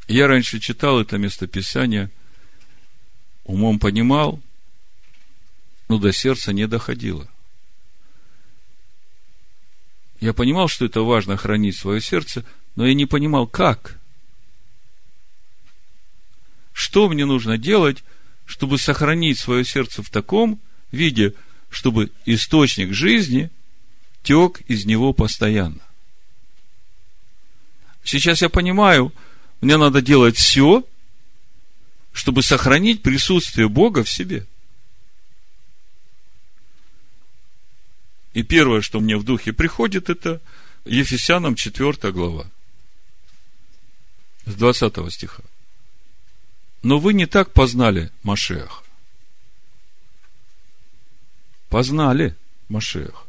[0.08, 2.10] Я раньше читал это местописание,
[3.44, 4.40] умом понимал,
[5.88, 7.28] но до сердца не доходило.
[10.20, 13.99] Я понимал, что это важно хранить свое сердце, но я не понимал, как.
[16.80, 18.06] Что мне нужно делать,
[18.46, 20.62] чтобы сохранить свое сердце в таком
[20.94, 21.34] виде,
[21.70, 23.50] чтобы источник жизни
[24.24, 25.82] тек из него постоянно.
[28.06, 29.14] Сейчас я понимаю,
[29.60, 30.86] мне надо делать все,
[32.14, 34.48] чтобы сохранить присутствие Бога в себе.
[38.34, 40.40] И первое, что мне в духе приходит, это
[40.86, 42.50] Ефесянам 4 глава.
[44.46, 45.44] С 20 стиха.
[46.82, 48.84] Но вы не так познали Машех.
[51.70, 52.36] Познали
[52.68, 53.28] Машех.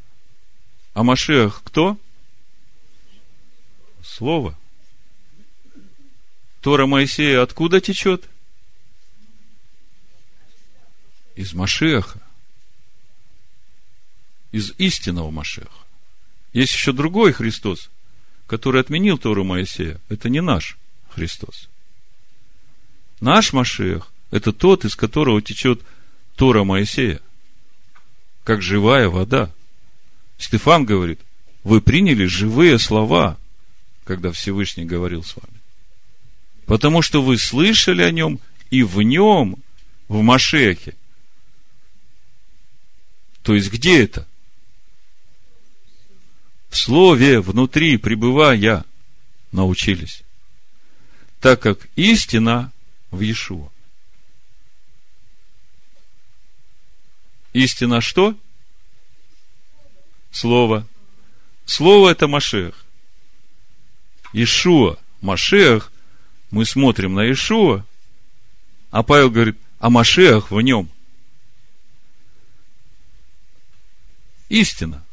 [0.94, 1.98] А Машех кто?
[4.02, 4.56] Слово.
[6.60, 8.28] Тора Моисея откуда течет?
[11.36, 12.20] Из Машеха
[14.52, 15.68] из истинного Машеха.
[16.52, 17.90] Есть еще другой Христос,
[18.46, 20.00] который отменил Тору Моисея.
[20.08, 20.76] Это не наш
[21.10, 21.68] Христос.
[23.20, 25.80] Наш Машех– это тот, из которого течет
[26.36, 27.20] Тора Моисея,
[28.44, 29.50] как живая вода.
[30.38, 31.20] Стефан говорит,
[31.64, 33.36] вы приняли живые слова,
[34.04, 35.60] когда Всевышний говорил с вами.
[36.66, 39.56] Потому что вы слышали о нем, и в нем,
[40.08, 40.94] в Машехе.
[43.42, 44.26] То есть, где это?
[46.70, 48.84] в слове внутри пребывая
[49.52, 50.22] научились.
[51.40, 52.72] Так как истина
[53.10, 53.70] в Иешуа.
[57.52, 58.36] Истина что?
[60.30, 60.86] Слово.
[61.64, 62.84] Слово это Машех.
[64.32, 65.90] Ишуа, Машех,
[66.50, 67.84] мы смотрим на Ишуа,
[68.90, 70.88] а Павел говорит, а Машех в нем.
[74.48, 75.04] Истина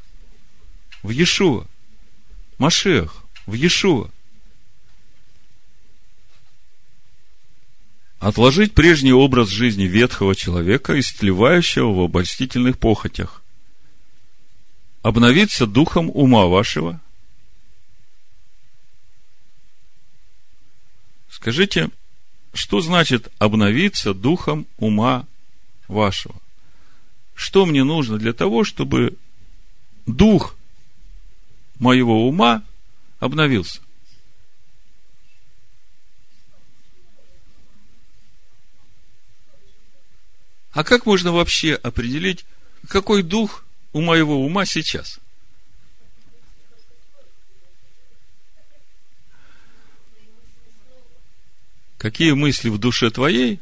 [1.02, 1.68] в Иешуа.
[2.58, 4.12] Машех в Иешуа.
[8.19, 13.43] Отложить прежний образ жизни ветхого человека, истлевающего в обольстительных похотях.
[15.03, 16.99] Обновиться духом ума вашего.
[21.30, 21.91] Скажите,
[22.53, 25.27] что значит обновиться духом ума
[25.88, 26.36] вашего?
[27.36, 29.15] Что мне нужно для того, чтобы
[30.08, 30.56] дух
[31.77, 32.63] моего ума
[33.19, 33.82] обновился.
[40.78, 42.46] А как можно вообще определить,
[42.88, 45.20] какой дух у моего ума сейчас?
[51.98, 53.60] Какие мысли в душе твоей,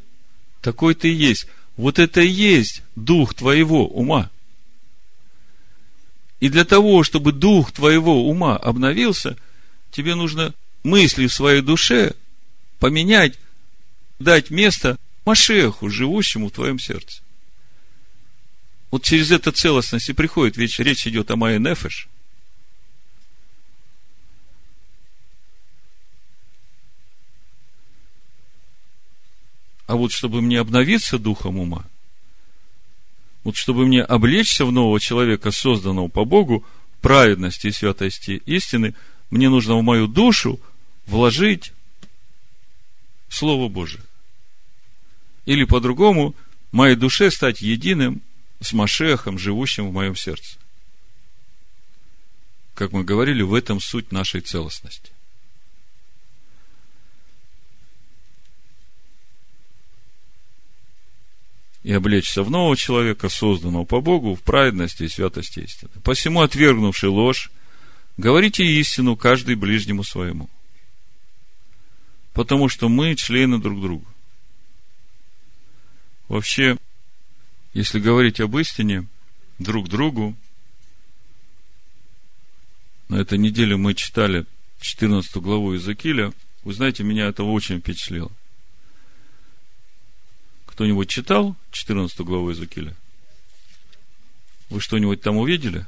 [0.59, 1.47] такой ты и есть.
[1.77, 4.29] Вот это и есть дух твоего ума.
[6.41, 9.37] И для того, чтобы дух твоего ума обновился,
[9.89, 12.13] тебе нужно мысли в своей душе
[12.77, 13.39] поменять,
[14.19, 17.21] дать место Машеху, живущему в твоем сердце.
[18.91, 22.07] Вот через эту целостность и приходит, ведь речь идет о Майе Нефеш.
[29.87, 31.85] А вот чтобы мне обновиться духом ума–
[33.45, 36.65] вот чтобы мне облечься в нового человека, созданного по Богу,
[36.99, 38.95] праведности и святости истины,
[39.29, 40.59] мне нужно в мою душу
[41.05, 41.71] вложить
[43.29, 44.01] Слово Божие.
[45.45, 46.35] Или по-другому,
[46.71, 48.21] моей душе стать единым
[48.59, 50.57] с Машехом, живущим в моем сердце.
[52.73, 55.11] Как мы говорили, в этом суть нашей целостности.
[61.85, 65.91] и облечься в нового человека, созданного по Богу, в праведности и святости истины.
[66.03, 67.51] Посему, отвергнувший ложь,
[68.17, 70.49] говорите истину каждый ближнему своему.
[72.33, 74.07] Потому что мы члены друг друга.
[76.27, 76.77] Вообще,
[77.73, 79.07] если говорить об истине
[79.59, 80.35] друг другу,
[83.09, 84.45] на этой неделе мы читали
[84.79, 88.31] 14 главу Иезекииля, вы знаете, меня это очень впечатлило–
[90.75, 92.93] кто-нибудь читал 14 главу Иезекииля?
[94.69, 95.85] Вы что-нибудь там увидели?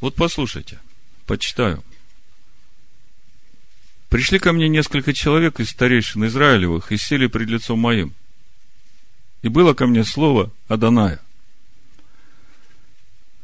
[0.00, 0.80] Вот послушайте,
[1.26, 1.84] почитаю.
[4.08, 8.14] Пришли ко мне несколько человек из старейшин Израилевых и сели пред лицом моим.
[9.42, 11.20] И было ко мне слово Аданая.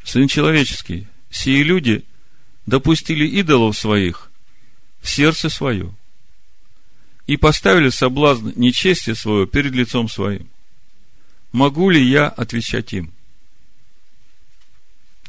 [0.04, 2.04] Сын человеческий, сии люди
[2.66, 4.30] допустили идолов своих
[5.00, 5.94] в сердце свое–
[7.26, 10.48] и поставили соблазн нечестия своего перед лицом своим.
[11.52, 13.12] Могу ли я отвечать им?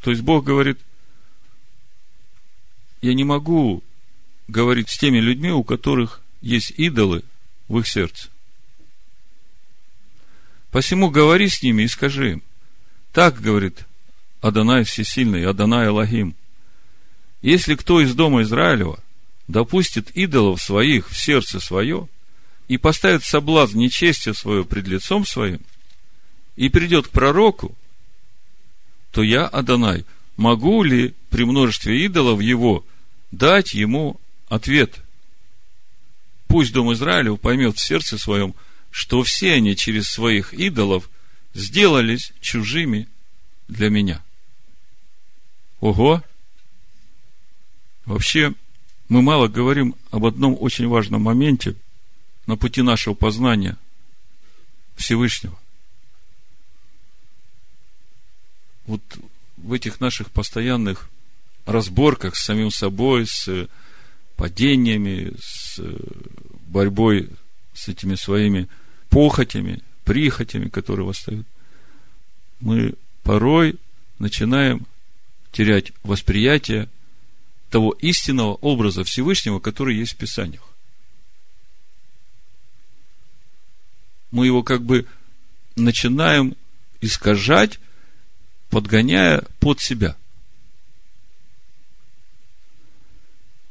[0.02, 0.78] То есть Бог говорит,
[3.02, 3.82] я не могу
[4.46, 7.24] говорить с теми людьми, у которых есть идолы
[7.66, 8.28] в их сердце.
[10.70, 12.42] Посему говори с ними и скажи им.
[13.12, 13.86] Так говорит
[14.40, 16.34] Адонай Всесильный, Адонай Аллахим.
[17.40, 19.02] Если кто из дома Израилева
[19.46, 22.08] допустит идолов своих в сердце свое
[22.68, 25.60] и поставит соблазн нечестия свое пред лицом своим,
[26.56, 27.74] и придет к пророку,
[29.12, 30.04] то я, Адонай,
[30.36, 32.84] могу ли при множестве идолов его
[33.30, 34.96] дать ему ответ?
[36.48, 38.54] Пусть дом Израилев поймет в сердце своем,
[38.90, 41.08] что все они через своих идолов
[41.54, 43.08] сделались чужими
[43.68, 44.22] для меня.
[45.80, 46.22] Ого!
[48.04, 48.54] Вообще,
[49.08, 51.74] мы мало говорим об одном очень важном моменте
[52.46, 53.76] на пути нашего познания
[54.96, 55.58] Всевышнего.
[58.88, 59.02] вот
[59.58, 61.08] в этих наших постоянных
[61.66, 63.68] разборках с самим собой, с
[64.36, 65.78] падениями, с
[66.66, 67.28] борьбой
[67.78, 68.68] с этими своими
[69.08, 71.46] похотями, прихотями, которые восстают,
[72.60, 73.76] мы порой
[74.18, 74.86] начинаем
[75.52, 76.88] терять восприятие
[77.70, 80.62] того истинного образа Всевышнего, который есть в Писаниях.
[84.30, 85.06] Мы его как бы
[85.76, 86.56] начинаем
[87.00, 87.78] искажать
[88.70, 90.16] подгоняя под себя.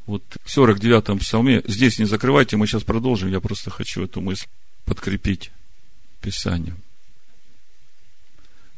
[0.07, 4.47] Вот в 49-м псалме, здесь не закрывайте, мы сейчас продолжим, я просто хочу эту мысль
[4.85, 5.51] подкрепить
[6.21, 6.81] Писанием.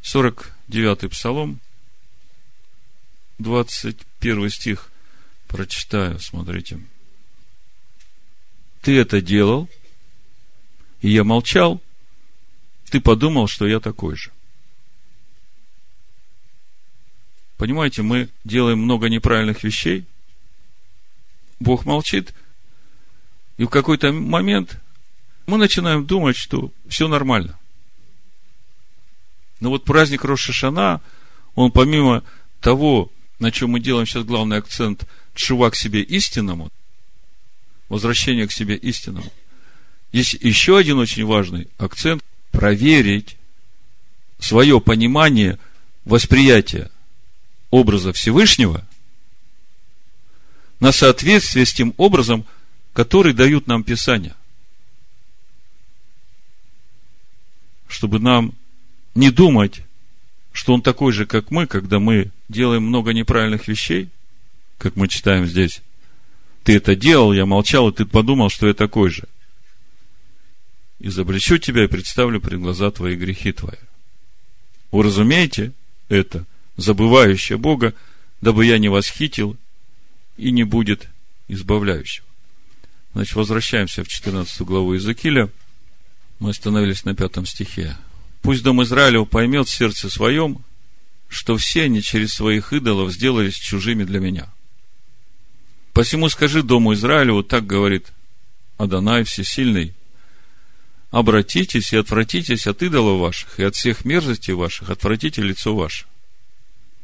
[0.01, 1.59] 49-й псалом,
[3.37, 4.89] 21 стих
[5.47, 6.79] прочитаю, смотрите.
[8.81, 9.69] Ты это делал,
[11.01, 11.79] и я молчал,
[12.89, 14.31] ты подумал, что я такой же.
[17.57, 20.05] Понимаете, мы делаем много неправильных вещей,
[21.59, 22.33] Бог молчит,
[23.57, 24.79] и в какой-то момент
[25.45, 27.57] мы начинаем думать, что все нормально.
[29.59, 31.01] Но вот праздник Рошашана,
[31.55, 32.23] он помимо
[32.61, 35.05] того, на чем мы делаем сейчас главный акцент,
[35.35, 36.71] чува к себе истинному,
[37.89, 39.31] возвращение к себе истинному,
[40.11, 43.37] есть еще один очень важный акцент– проверить
[44.39, 45.59] свое понимание,
[46.05, 46.89] восприятие
[47.69, 48.87] образа Всевышнего
[50.79, 52.45] на соответствие с тем образом,
[52.93, 54.35] который дают нам Писания.
[57.87, 58.53] Чтобы нам
[59.15, 59.81] не думать,
[60.51, 64.09] что он такой же, как мы, когда мы делаем много неправильных вещей,
[64.77, 65.81] как мы читаем здесь.
[66.63, 69.27] Ты это делал, я молчал, и ты подумал, что я такой же.
[70.99, 73.77] Изобличу тебя и представлю пред глаза твои грехи твои.
[74.91, 75.73] Вы разумеете
[76.09, 76.45] это–
[76.79, 77.93] забывающее Бога,
[78.41, 79.57] дабы я не восхитил
[80.39, 81.07] и не будет
[81.47, 82.25] избавляющего.
[83.13, 85.49] Значит, возвращаемся в 14 главу Иезекииля.
[86.39, 87.97] Мы остановились на пятом стихе.
[88.41, 90.63] Пусть дом Израилев поймет в сердце своем,
[91.27, 94.47] что все они через своих идолов сделались чужими для меня.
[95.93, 98.07] Посему скажи дому Израилеву, так говорит
[98.77, 99.93] Адонай Всесильный,
[101.11, 106.05] обратитесь и отвратитесь от идолов ваших и от всех мерзостей ваших, отвратите лицо ваше.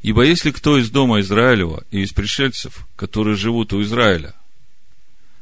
[0.05, 4.35] Ибо если кто из дома Израилева и из пришельцев, которые живут у Израиля,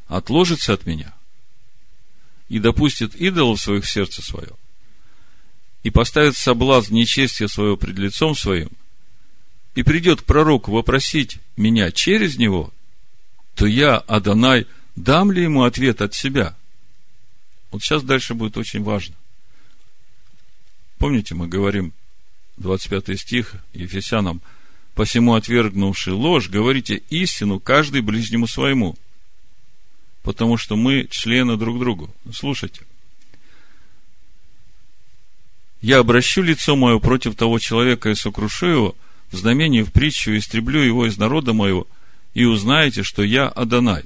[0.07, 1.13] отложится от меня
[2.47, 4.51] и допустит идолов своих в сердце свое,
[5.83, 8.69] и поставит соблазн нечестия своего пред лицом своим,
[9.75, 12.73] и придет к пророку вопросить меня через него,
[13.55, 16.55] то я, Адонай, дам ли ему ответ от себя?
[17.69, 19.15] Вот сейчас дальше будет очень важно.
[20.99, 21.91] Помните, мы говорим,
[22.57, 24.41] 25 стих Ефесянам,
[24.95, 28.95] «Посему, отвергнувши ложь, говорите истину каждый ближнему своему,
[30.21, 32.13] потому что мы члены друг другу».
[32.31, 32.81] Слушайте.
[35.81, 38.95] «Я обращу лицо мое против того человека и сокрушу его,
[39.31, 41.87] в знамении в притчу, истреблю его из народа моего,
[42.35, 44.03] и узнаете, что я Адонай».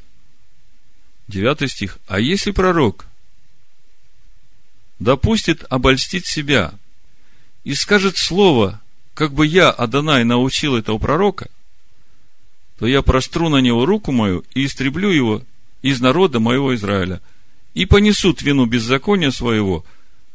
[1.27, 1.99] Девятый стих.
[2.07, 3.07] «А если пророк
[4.99, 6.73] допустит обольстить себя–
[7.67, 8.79] и скажет слово,
[9.13, 11.49] как бы я, Адонай, научил этого пророка,
[12.79, 15.43] то я простру на него руку мою и истреблю его
[15.81, 17.21] из народа моего Израиля,
[17.73, 19.83] и понесут вину беззакония своего,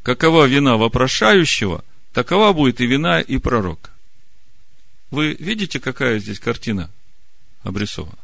[0.02, 3.88] какова вина вопрошающего, такова будет и вина и пророка.
[5.10, 6.90] Вы видите, какая здесь картина
[7.62, 8.18] обрисована?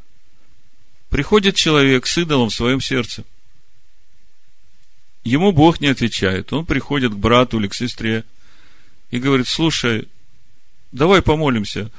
[1.09, 3.25] Приходит человек с идолом в своем сердце.
[5.25, 6.53] Ему Бог не отвечает.
[6.53, 8.27] Он приходит к брату или к сестре–
[9.11, 10.09] и говорит, слушай,
[10.93, 11.91] давай помолимся.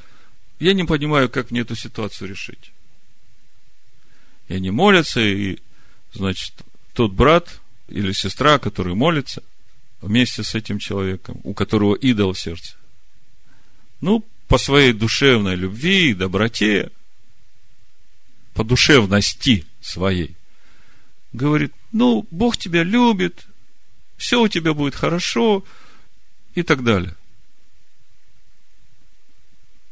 [0.59, 2.71] Я не понимаю, как мне эту ситуацию решить.
[4.47, 5.59] И они молятся, и,
[6.13, 6.53] значит,
[6.93, 9.43] тот брат или сестра, который молится
[10.01, 12.75] вместе с этим человеком, у которого идол в сердце,
[14.01, 16.91] ну, по своей душевной любви и доброте,
[18.53, 20.35] по душевности своей,
[21.33, 23.45] говорит, ну, Бог тебя любит,
[24.17, 25.63] все у тебя будет хорошо
[26.55, 27.15] и так далее.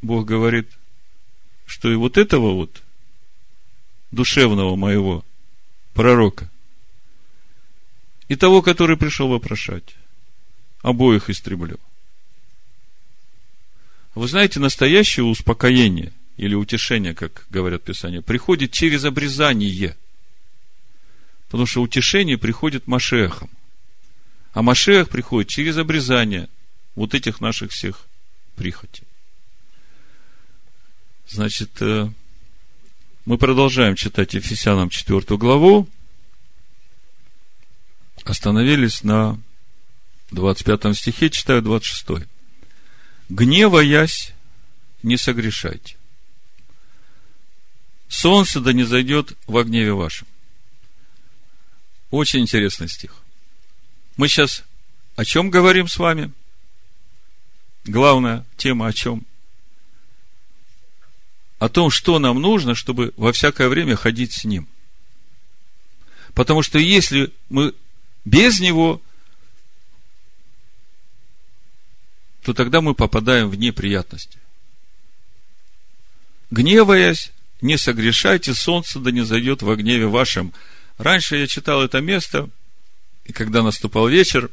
[0.01, 0.69] Бог говорит,
[1.65, 2.83] что и вот этого вот
[4.11, 5.25] душевного моего
[5.93, 6.49] пророка
[8.27, 9.95] и того, который пришел вопрошать,
[10.81, 11.79] обоих истреблю.
[14.15, 19.95] Вы знаете, настоящее успокоение или утешение, как говорят Писания, приходит через обрезание.
[21.47, 23.49] Потому что утешение приходит Машехом.
[24.57, 26.49] А Машех приходит через обрезание
[26.95, 28.07] вот этих наших всех
[28.55, 29.03] прихотей.
[31.29, 32.09] Значит, э,
[33.25, 35.87] мы продолжаем читать Ефесянам 4 главу.
[38.23, 39.39] Остановились на
[40.31, 42.25] 25 стихе, читаю 26.
[43.29, 44.33] «Гневаясь,
[45.03, 45.97] не согрешайте.
[48.07, 50.27] Солнце да не зайдет во гневе вашем».
[52.09, 53.21] Очень интересный стих.
[54.17, 54.63] Мы сейчас
[55.15, 56.31] о чем говорим с вами?
[57.85, 59.25] Главная тема о чем?
[61.59, 64.67] О том, что нам нужно, чтобы во всякое время ходить с Ним.
[66.33, 67.73] Потому что если мы
[68.25, 69.01] без Него,
[72.43, 74.37] то тогда мы попадаем в неприятности.
[76.51, 80.53] Гневаясь, не согрешайте, солнце да не зайдет во гневе вашем.
[80.97, 82.49] Раньше я читал это место,
[83.27, 84.49] и когда наступал вечер,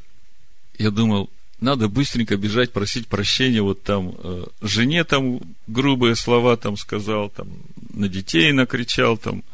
[0.78, 6.76] я думал, надо быстренько бежать, просить прощения, вот там э, жене там грубые слова там
[6.76, 7.48] сказал, там
[7.90, 9.44] на детей накричал, там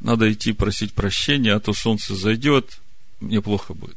[0.00, 2.80] надо идти просить прощения, а то солнце зайдет,
[3.20, 3.96] мне плохо будет.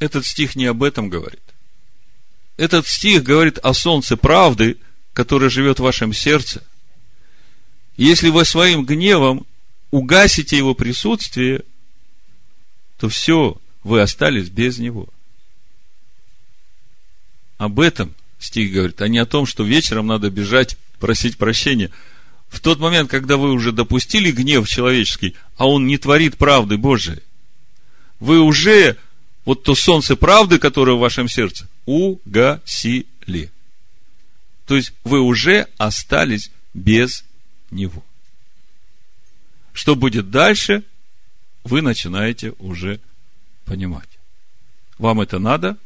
[0.00, 1.40] Этот стих не об этом говорит.
[2.56, 4.76] Этот стих говорит о солнце правды,
[5.12, 6.64] которое живет в вашем сердце.
[7.96, 9.46] Если вы своим гневом
[9.94, 11.62] угасите его присутствие,
[12.98, 15.08] то все, вы остались без него.
[17.58, 21.92] Об этом стих говорит, а не о том, что вечером надо бежать просить прощения.
[22.48, 27.22] В тот момент, когда вы уже допустили гнев человеческий, а он не творит правды Божией,
[28.18, 28.96] вы уже
[29.44, 33.52] вот то солнце правды, которое в вашем сердце, угасили.
[34.66, 37.24] То есть вы уже остались без
[37.70, 38.02] него.
[39.74, 40.82] Что будет дальше,
[41.64, 42.98] вы начинаете уже
[43.66, 44.08] понимать.
[44.96, 45.76] Вам это надо?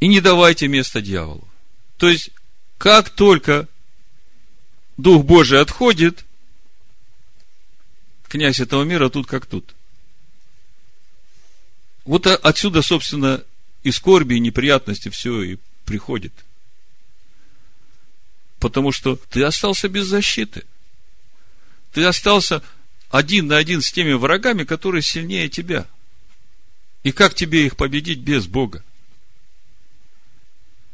[0.00, 1.46] И не давайте место дьяволу.
[1.98, 2.30] То есть,
[2.78, 3.68] как только
[4.96, 6.24] Дух Божий отходит,
[8.28, 9.74] князь этого мира тут как тут–
[12.10, 13.44] вот отсюда, собственно,
[13.82, 16.32] и скорби, и неприятности все и приходит.
[18.58, 20.64] Потому что ты остался без защиты.
[21.92, 22.62] Ты остался
[23.10, 25.86] один на один с теми врагами, которые сильнее тебя.
[27.02, 28.84] И как тебе их победить без Бога?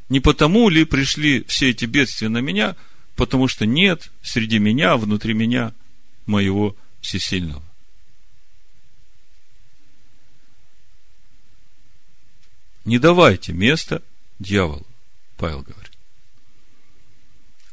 [0.09, 2.77] Не потому ли пришли все эти бедствия на меня,
[3.17, 5.75] потому что нет среди меня, внутри меня
[6.27, 7.63] моего всесильного.
[12.85, 14.01] Не давайте места
[14.39, 14.87] дьяволу,
[15.37, 15.93] Павел говорит.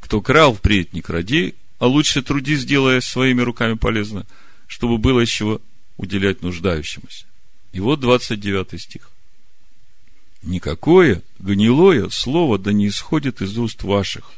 [0.00, 1.54] Кто крал, впредь не кради,
[1.84, 4.24] а лучше труди, сделая своими руками полезно,
[4.66, 5.60] чтобы было из чего
[5.98, 7.26] уделять нуждающемуся.
[7.72, 9.10] И вот 29 стих.
[10.42, 14.32] Никакое гнилое слово да не исходит из уст ваших,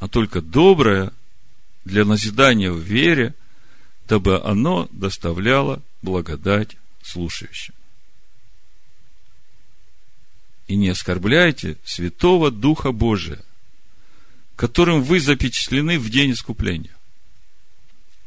[0.00, 1.14] а только доброе
[1.86, 3.34] для назидания в вере,
[4.06, 7.72] дабы оно доставляло благодать слушающим
[10.66, 13.42] и не оскорбляйте Святого Духа Божия,
[14.56, 16.94] которым вы запечатлены в день искупления.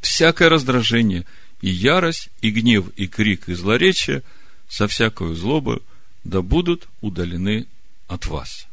[0.02, 1.26] Всякое раздражение
[1.62, 4.24] и ярость, и гнев, и крик, и злоречие
[4.70, 5.82] со всякой злобой
[6.24, 7.68] да будут удалены
[8.08, 8.68] от вас.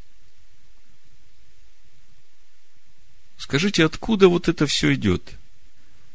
[3.38, 5.22] Скажите, откуда вот это все идет?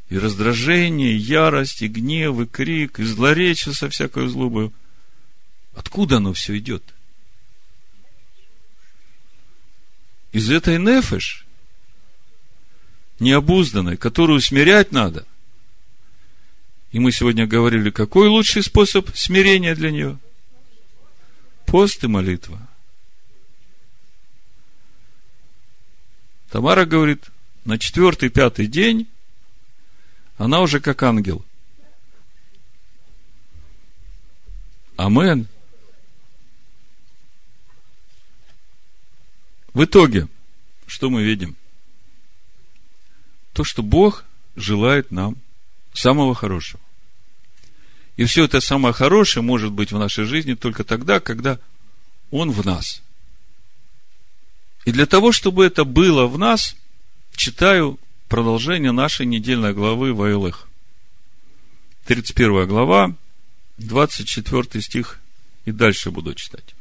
[0.10, 4.72] И раздражение, и ярость, и гнев, и крик, и злоречие со всякой злобой.
[5.76, 6.84] Откуда оно все идет?–
[10.32, 11.46] из этой нефеш,
[13.20, 15.26] необузданной, которую смирять надо.
[16.92, 20.18] И мы сегодня говорили, какой лучший способ смирения для нее?
[21.66, 22.68] Пост и молитва.
[26.50, 27.26] Тамара говорит,
[27.64, 29.08] на четвертый, пятый день
[30.38, 31.46] она уже как ангел.
[34.96, 35.48] Амен.
[39.80, 40.28] В итоге,
[40.88, 41.56] что мы видим?
[43.54, 44.26] То, что Бог
[44.58, 45.38] желает нам
[45.94, 46.82] самого хорошего.
[48.18, 51.60] И все это самое хорошее может быть в нашей жизни только тогда, когда
[52.30, 53.02] Он в нас.
[54.84, 56.76] И для того, чтобы это было в нас,
[57.34, 60.68] читаю продолжение нашей недельной главы Ваилых.
[62.04, 63.16] 31 глава,
[63.78, 65.22] 24 стих,
[65.64, 66.76] и дальше буду читать.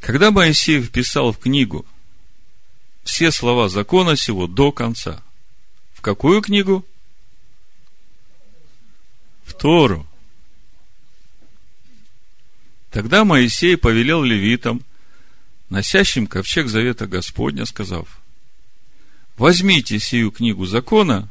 [0.00, 1.84] Когда Моисей вписал в книгу
[3.04, 5.22] все слова закона сего до конца,
[5.94, 6.84] в какую книгу?
[9.44, 10.06] В Тору.
[12.90, 14.82] Тогда Моисей повелел левитам,
[15.68, 18.20] носящим ковчег завета Господня, сказав,
[19.36, 21.28] возьмите сию книгу закона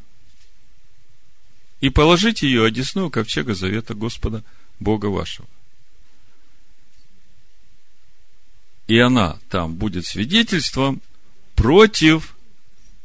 [1.82, 4.44] и положите ее одесную ковчега завета Господа
[4.80, 5.48] Бога вашего.
[8.88, 11.02] И она там будет свидетельством
[11.56, 12.36] против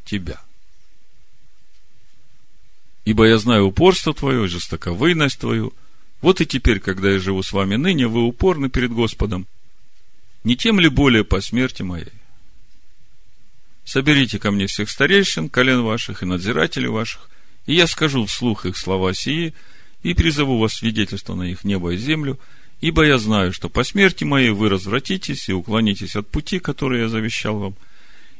[0.04, 0.40] тебя.
[3.04, 5.72] Ибо я знаю упорство твое, жестоковыйность твою.
[6.20, 9.46] Вот и теперь, когда я живу с вами ныне, вы упорны перед Господом.
[10.44, 12.12] Не тем ли более по смерти моей?
[13.84, 17.28] Соберите ко мне всех старейшин, колен ваших и надзирателей ваших,
[17.66, 19.54] и я скажу вслух их слова сии,
[20.02, 22.38] и призову вас свидетельство на их небо и землю,
[22.80, 27.08] ибо я знаю, что по смерти моей вы развратитесь и уклонитесь от пути, который я
[27.08, 27.74] завещал вам,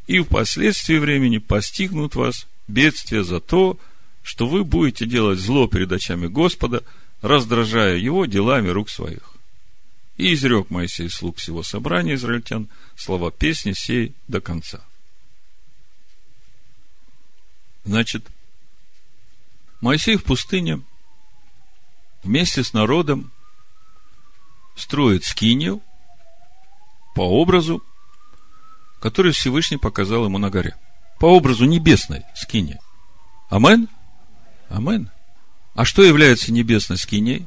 [0.06, 3.78] и впоследствии времени постигнут вас бедствия за то,
[4.22, 6.82] что вы будете делать зло перед очами Господа,
[7.22, 9.34] раздражая его делами рук своих.
[10.16, 14.80] И изрек Моисей слуг всего собрания израильтян слова песни сей до конца.
[17.84, 18.26] Значит,
[19.80, 20.82] Моисей в пустыне
[22.22, 23.32] вместе с народом
[24.80, 25.82] строит скинию
[27.14, 27.82] по образу,
[29.00, 30.76] который Всевышний показал ему на горе.
[31.18, 32.78] По образу небесной скини.
[33.50, 33.88] Амен?
[34.68, 35.10] Амен.
[35.74, 37.46] А что является небесной скиней?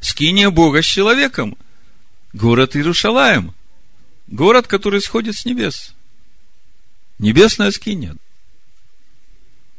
[0.00, 1.56] Скиния Бога с человеком.
[2.32, 3.54] Город Иерушалаем.
[4.26, 5.94] Город, который сходит с небес.
[7.18, 8.16] Небесная скиния.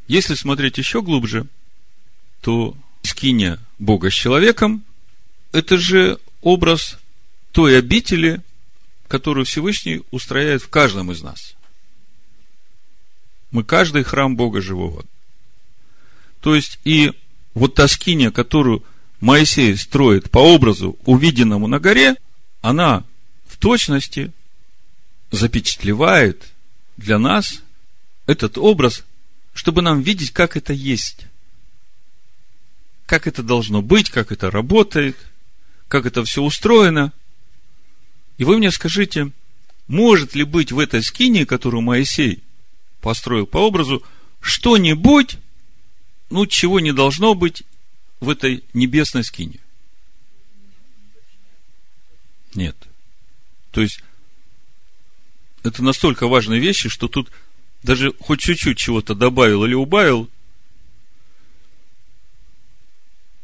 [0.07, 1.47] Если смотреть еще глубже,
[2.41, 4.83] то скиния Бога с человеком–
[5.51, 6.97] это же образ
[7.51, 8.41] той обители,
[9.07, 11.55] которую Всевышний устрояет в каждом из нас.
[13.51, 15.05] Мы каждый храм Бога живого.
[16.41, 17.13] То есть, и
[17.53, 18.83] вот та скиния, которую
[19.19, 22.15] Моисей строит по образу, увиденному на горе,
[22.61, 23.05] она
[23.45, 24.33] в точности
[25.31, 26.51] запечатлевает
[26.97, 27.61] для нас
[28.25, 29.03] этот образ,
[29.53, 31.27] чтобы нам видеть, как это есть.
[33.13, 35.15] Как это должно быть, как это работает,
[35.87, 37.13] как это все устроено.
[38.39, 39.29] И вы мне скажите,
[39.87, 42.41] может ли быть в этой скине, которую Моисей
[43.01, 44.01] построил по образу,
[44.41, 45.37] что-нибудь,
[46.31, 47.61] ну, чего не должно быть
[48.19, 49.59] в этой небесной скине?
[52.55, 52.75] Нет.
[53.69, 53.99] То есть,
[55.61, 57.29] это настолько важные вещи, что тут
[57.83, 60.31] даже хоть чуть-чуть чего-то добавил или убавил,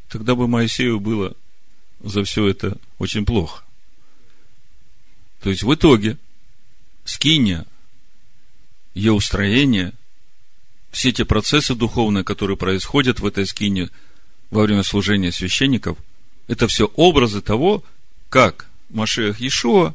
[0.09, 1.35] тогда бы Моисею было
[2.01, 3.63] за все это очень плохо.
[5.41, 6.17] То есть в итоге
[7.05, 7.65] скиния,
[8.93, 9.93] ее устроение,
[10.91, 13.89] все те процессы духовные, которые происходят в этой скине
[14.49, 15.97] во время служения священников,
[16.47, 17.83] это все образы того,
[18.29, 19.93] как Машех Иешуа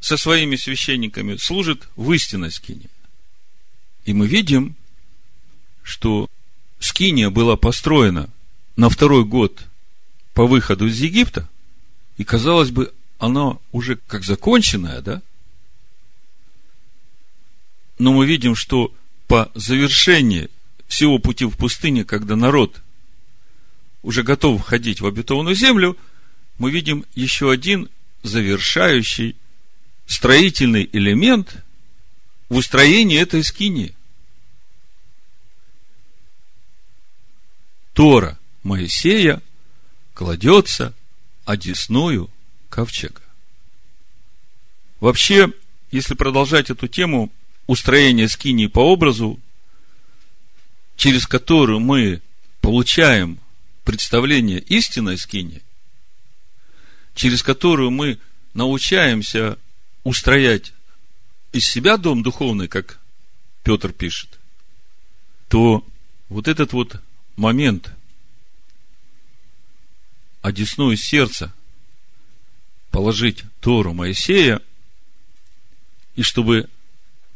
[0.00, 2.88] со своими священниками служит в истинной скине.
[4.06, 4.76] И мы видим,
[5.82, 6.28] что
[6.78, 8.30] скиния была построена
[8.76, 9.64] на второй год
[10.32, 11.48] по выходу из Египта,
[12.16, 15.22] и, казалось бы, она уже как законченная, да?
[17.98, 18.92] Но мы видим, что
[19.28, 20.50] по завершении
[20.88, 22.82] всего пути в пустыне, когда народ
[24.02, 25.96] уже готов входить в обетованную землю,
[26.58, 27.88] мы видим еще один
[28.22, 29.36] завершающий
[30.06, 31.64] строительный элемент
[32.48, 33.94] в устроении этой скини.
[37.92, 39.42] Тора Моисея
[40.14, 40.94] кладется
[41.44, 42.30] одесную
[42.70, 43.20] ковчега.
[45.00, 45.52] Вообще,
[45.90, 47.30] если продолжать эту тему
[47.66, 49.38] устроения скинии по образу,
[50.96, 52.22] через которую мы
[52.60, 53.38] получаем
[53.84, 55.62] представление истинной скини,
[57.14, 58.18] через которую мы
[58.54, 59.58] научаемся
[60.04, 60.72] устроять
[61.52, 62.98] из себя дом духовный, как
[63.62, 64.40] Петр пишет,
[65.48, 65.86] то
[66.30, 67.00] вот этот вот
[67.36, 67.92] момент
[70.44, 71.54] одесную сердца
[72.90, 74.60] положить Тору Моисея,
[76.16, 76.68] и чтобы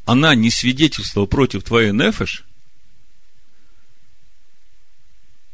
[0.05, 2.45] она не свидетельствовала против твоей нефеш,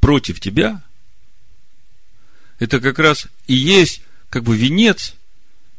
[0.00, 0.82] против тебя,
[2.58, 5.14] это как раз и есть как бы венец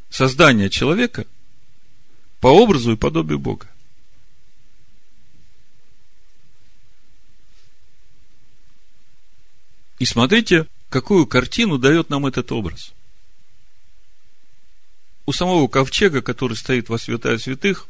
[0.10, 1.28] создания человека
[2.40, 3.68] по образу и подобию Бога.
[10.00, 12.94] И смотрите, какую картину дает нам этот образ.
[15.26, 17.88] У самого ковчега, который стоит во святая святых,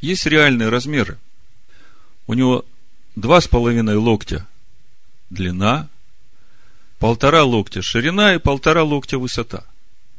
[0.00, 1.20] есть реальные размеры.
[2.26, 2.64] У него
[3.14, 4.48] два с половиной локтя
[5.30, 5.88] длина,
[6.98, 9.64] полтора локтя ширина и полтора локтя высота.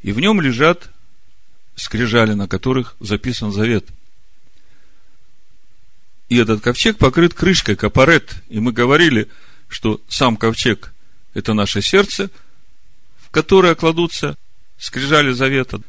[0.02, 0.90] И в нем лежат
[1.76, 3.90] скрижали, на которых записан завет.
[6.30, 8.36] И этот ковчег покрыт крышкой капарет.
[8.48, 9.28] И мы говорили,
[9.68, 10.94] что сам ковчег–
[11.36, 12.32] это наше сердце,
[13.18, 14.38] в которое кладутся
[14.80, 15.82] скрижали завета,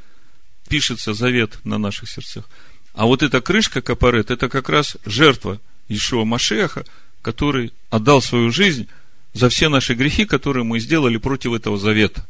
[0.68, 2.44] пишется завет на наших сердцах.
[2.92, 6.84] А вот эта крышка капарет– это как раз жертва Ишуа Машеха,
[7.22, 8.88] который отдал свою жизнь
[9.32, 12.26] за все наши грехи, которые мы сделали против этого завета.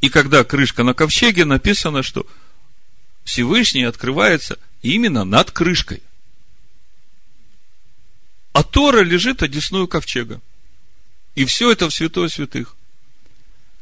[0.00, 2.26] И когда крышка на ковчеге, написано, что
[3.24, 6.02] Всевышний открывается именно над крышкой.
[8.52, 10.40] А Тора лежит одесную ковчега.
[11.34, 12.76] И все это в святое святых.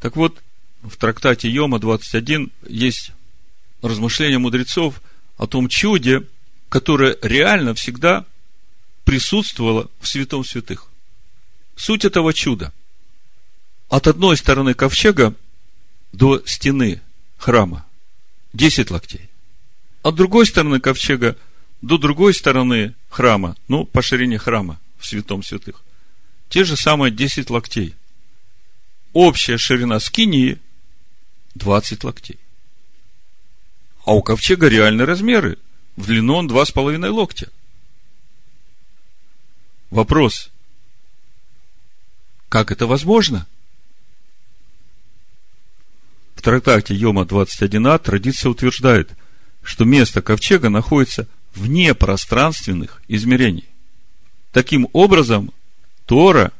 [0.01, 0.43] Так вот,
[0.83, 3.13] в трактате Йома 21 есть
[3.83, 5.01] размышления мудрецов
[5.37, 6.23] о том чуде,
[6.69, 8.25] которое реально всегда
[9.05, 10.87] присутствовало в святом святых.
[11.77, 12.73] Суть этого чуда.
[13.89, 15.35] От одной стороны ковчега
[16.13, 17.01] до стены
[17.37, 17.87] храма
[18.53, 19.29] 10 локтей.
[20.03, 21.37] От другой стороны ковчега
[21.83, 25.83] до другой стороны храма, ну, по ширине храма в святом святых,
[26.51, 27.95] те же самые 10 локтей.
[29.13, 30.59] Общая ширина скинии
[31.55, 32.39] 20 локтей.
[34.05, 35.59] А у ковчега реальные размеры.
[35.97, 37.49] В длину он 2,5 локтя.
[39.91, 40.51] Вопрос.
[42.49, 43.47] Как это возможно?
[46.35, 49.11] В трактате Йома 21а традиция утверждает,
[49.63, 53.69] что место ковчега находится вне пространственных измерений.
[54.53, 55.53] Таким образом,
[56.11, 56.51] Тора,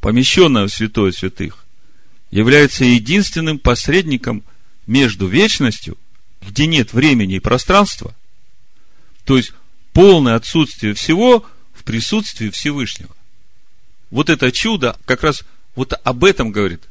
[0.00, 1.64] помещенная в Святое Святых,
[2.30, 4.44] является единственным посредником
[4.86, 5.98] между вечностью,
[6.40, 8.14] где нет времени и пространства,
[9.24, 9.54] то есть
[9.92, 13.10] полное отсутствие всего в присутствии Всевышнего
[14.12, 15.42] вот это чудо как раз
[15.74, 16.82] вот об этом говорит.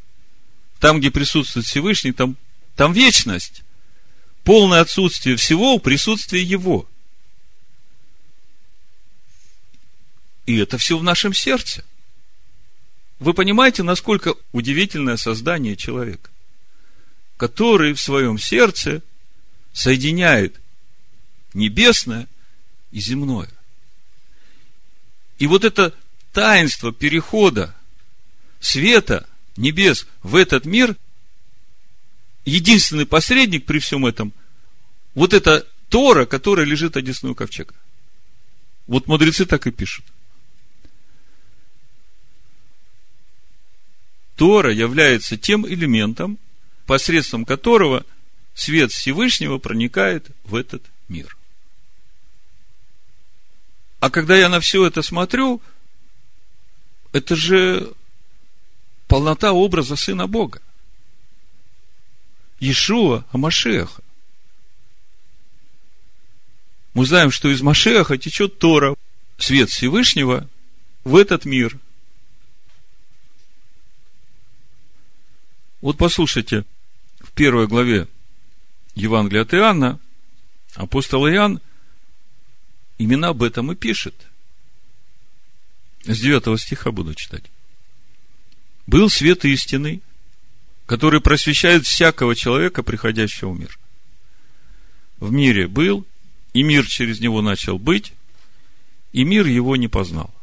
[0.81, 2.35] Там, где присутствует Всевышний, там,
[2.75, 3.63] там вечность.
[4.43, 6.89] Полное отсутствие всего в присутствии Его.
[10.45, 11.83] И это все в нашем сердце.
[13.19, 16.29] Вы понимаете, насколько удивительное создание человека,
[17.37, 19.01] который в своем сердце
[19.73, 20.59] соединяет
[21.53, 22.27] небесное
[22.91, 23.49] и земное.
[25.39, 25.93] И вот это
[26.31, 27.75] таинство перехода
[28.59, 29.27] света,
[29.57, 30.95] небес в этот мир,
[32.45, 34.33] единственный посредник при всем этом,
[35.13, 37.73] вот это Тора, которая лежит одесную ковчега.
[38.87, 40.05] Вот мудрецы так и пишут.
[44.35, 46.37] Тора является тем элементом,
[46.85, 48.05] посредством которого
[48.53, 51.37] свет Всевышнего проникает в этот мир.
[53.99, 55.61] А когда я на все это смотрю,
[57.11, 57.93] это же
[59.07, 60.61] полнота образа Сына Бога.
[62.59, 64.01] Иешуа Амашеха.
[66.93, 68.95] Мы знаем, что из Машеха течет Тора,
[69.37, 70.49] свет Всевышнего
[71.03, 71.77] в этот мир.
[75.85, 76.65] Вот послушайте,
[77.19, 78.07] в первой главе
[78.95, 79.99] Евангелия от Иоанна
[80.73, 81.61] апостол Иоанн
[82.97, 84.15] именно об этом и пишет–
[86.05, 87.43] с 9 стиха буду читать.
[88.87, 90.01] Был свет истины,
[90.87, 93.77] который просвещает всякого человека, приходящего в мир.
[95.19, 96.03] В мире был,
[96.53, 98.13] и мир через него начал быть,
[99.13, 100.33] и мир его не познал.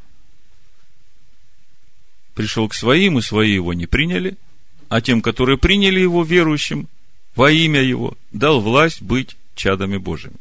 [2.36, 4.38] Пришел к своим, и свои его не приняли,
[4.92, 6.86] а тем, которые приняли его верующим,
[7.34, 10.36] во имя его, дал власть быть чадами Божьими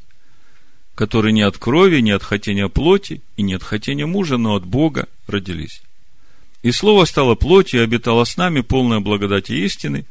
[0.94, 4.66] которые не от крови, не от хотения плоти и не от хотения мужа, но от
[4.66, 5.82] Бога родились.
[6.64, 10.06] И Слово стало плотью и обитало с нами, полное благодати истины,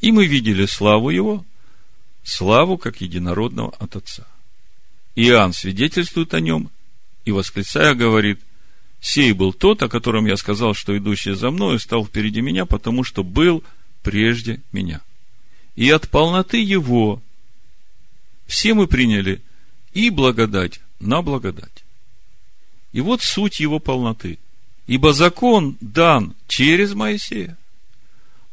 [0.00, 1.44] и мы видели славу Его,
[2.22, 4.26] славу как единородного от Отца.
[5.16, 6.70] Иоанн свидетельствует о нем
[7.26, 8.40] и, восклицая, говорит,
[9.02, 13.04] «Сей был тот, о котором я сказал, что идущий за мною стал впереди меня, потому
[13.04, 13.62] что был
[14.02, 15.02] прежде меня».
[15.76, 17.20] И от полноты его
[18.46, 19.42] все мы приняли
[19.92, 21.84] и благодать на благодать.
[22.92, 24.38] И вот суть его полноты.
[24.86, 27.56] Ибо закон дан через Моисея.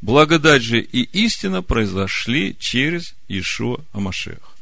[0.02, 4.56] Благодать же и истина произошли через Ишуа Амашех.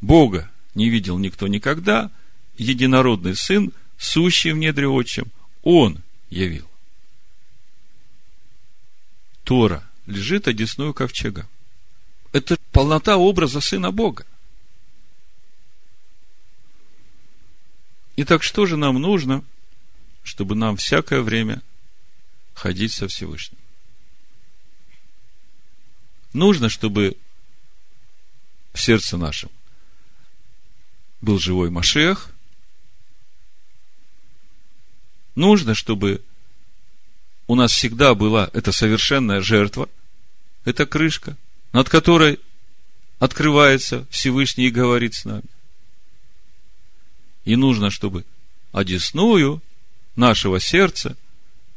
[0.00, 2.10] Бога не видел никто никогда,
[2.58, 5.30] единородный Сын, сущий в недре отчим,
[5.62, 6.68] Он явил.
[9.44, 11.48] Тора лежит одесную ковчега.
[12.32, 14.26] Это полнота образа Сына Бога.
[18.16, 19.44] Итак, что же нам нужно,
[20.22, 21.62] чтобы нам всякое время
[22.54, 23.58] ходить со Всевышним?
[26.32, 27.16] Нужно, чтобы
[28.72, 29.50] в сердце нашем
[31.20, 32.33] был живой Машех.
[35.34, 36.22] Нужно, чтобы
[37.46, 39.88] у нас всегда была эта совершенная жертва,
[40.64, 41.36] эта крышка,
[41.72, 42.40] над которой
[43.18, 45.44] открывается Всевышний и говорит с нами.
[47.44, 48.24] И нужно, чтобы
[48.72, 49.62] одесную
[50.16, 51.16] нашего сердца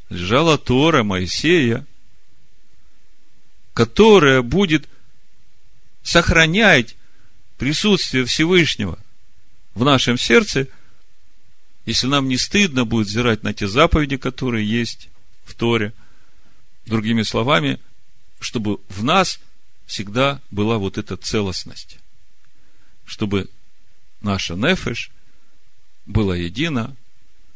[0.08, 1.86] лежала Тора Моисея,
[3.74, 4.88] которая будет
[6.02, 6.96] сохранять
[7.58, 8.98] присутствие Всевышнего
[9.74, 10.68] в нашем сердце,
[11.88, 15.08] если нам не стыдно будет взирать на те заповеди, которые есть
[15.46, 15.94] в Торе.
[16.84, 17.80] Другими словами,
[18.40, 19.40] чтобы в нас
[19.86, 21.96] всегда была вот эта целостность.
[23.06, 23.48] Чтобы
[24.20, 25.10] наша нефеш
[26.04, 26.94] была едина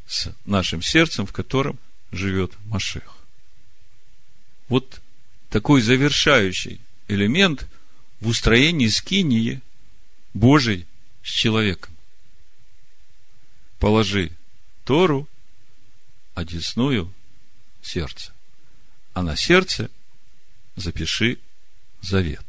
[0.07, 1.79] с нашим сердцем, в котором
[2.11, 3.19] живет Машех.
[4.69, 5.03] Вот
[5.51, 7.69] такой завершающий элемент
[8.21, 9.61] в устроении скинии
[10.33, 10.87] Божией
[11.23, 11.92] с человеком.
[13.83, 14.31] Положи
[14.85, 15.27] Тору,
[16.37, 17.13] одесную
[17.83, 18.33] сердце.
[19.13, 19.91] А на сердце
[20.77, 21.41] запиши
[22.01, 22.45] завет.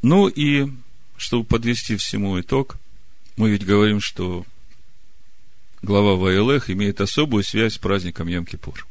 [0.00, 0.72] Ну и,
[1.18, 2.78] чтобы подвести всему итог,
[3.36, 4.46] мы ведь говорим, что
[5.82, 8.86] глава Ваилех имеет особую связь с праздником Йом-Кипур.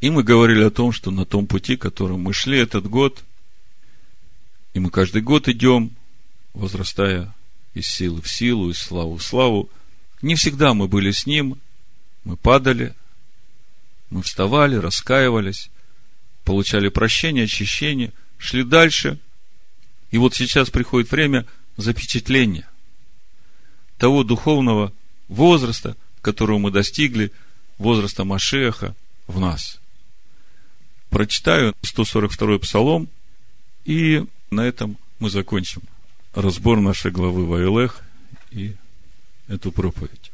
[0.00, 3.24] И мы говорили о том, что на том пути, которым мы шли этот год,
[4.72, 5.90] и мы каждый год идем,
[6.54, 7.34] возрастая
[7.74, 9.70] из силы в силу, из славы в славу,
[10.20, 11.58] не всегда мы были с Ним,
[12.24, 12.94] мы падали,
[14.10, 15.70] мы вставали, раскаивались,
[16.44, 19.18] получали прощение, очищение, шли дальше.
[20.10, 21.46] И вот сейчас приходит время
[21.76, 22.68] запечатления
[23.98, 24.92] того духовного
[25.28, 27.32] возраста, которого мы достигли,
[27.78, 28.94] возраста Машеха
[29.26, 29.80] в нас.
[31.08, 33.08] Прочитаю 142 псалом,
[33.84, 35.82] и на этом мы закончим
[36.34, 38.02] разбор нашей главы Ваилех
[38.50, 38.74] и
[39.48, 40.32] эту проповедь.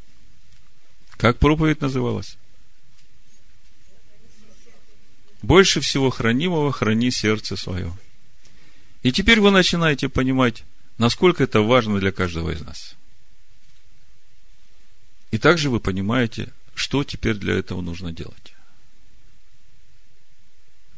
[1.17, 2.37] Как проповедь называлась?
[5.43, 7.97] Больше всего хранимого храни сердце свое.
[9.03, 10.65] И теперь вы начинаете понимать,
[10.99, 12.97] насколько это важно для каждого из нас.
[15.31, 18.55] И также вы понимаете, что теперь для этого нужно делать.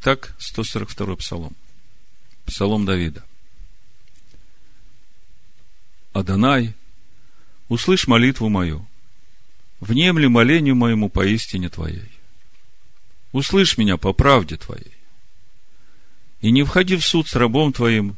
[0.00, 1.54] Так, 142 псалом.
[2.46, 3.24] Псалом Давида.
[6.12, 6.74] Адонай,
[7.68, 8.84] услышь молитву мою,
[9.80, 12.10] внемли молению моему поистине Твоей.
[13.32, 14.92] Услышь меня по правде Твоей.
[16.40, 18.16] И не входи в суд с рабом Твоим,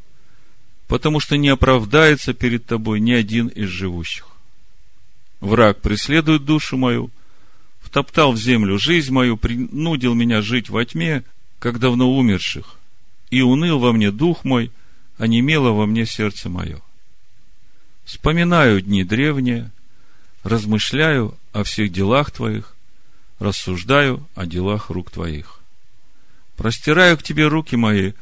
[0.86, 4.26] потому что не оправдается перед Тобой ни один из живущих.
[5.40, 7.10] Враг преследует душу мою,
[7.80, 11.24] втоптал в землю жизнь мою, принудил меня жить во тьме,
[11.58, 12.78] как давно умерших,
[13.30, 14.70] и уныл во мне дух мой,
[15.18, 16.80] а немело во мне сердце мое.
[18.04, 19.70] Вспоминаю дни древние,
[20.42, 22.74] размышляю о всех делах Твоих,
[23.38, 25.60] рассуждаю о делах рук Твоих.
[26.56, 28.12] Простираю к Тебе руки мои,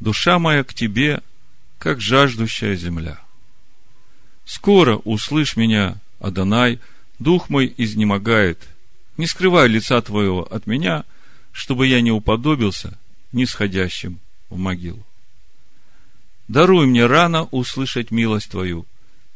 [0.00, 1.22] душа моя к Тебе,
[1.78, 3.20] как жаждущая земля.
[4.44, 6.80] Скоро услышь меня, Адонай,
[7.18, 8.58] дух мой изнемогает,
[9.16, 11.04] не скрывай лица Твоего от меня–
[11.58, 12.96] чтобы я не уподобился
[13.32, 15.04] нисходящим в могилу.
[16.46, 18.86] Даруй мне рано услышать милость Твою,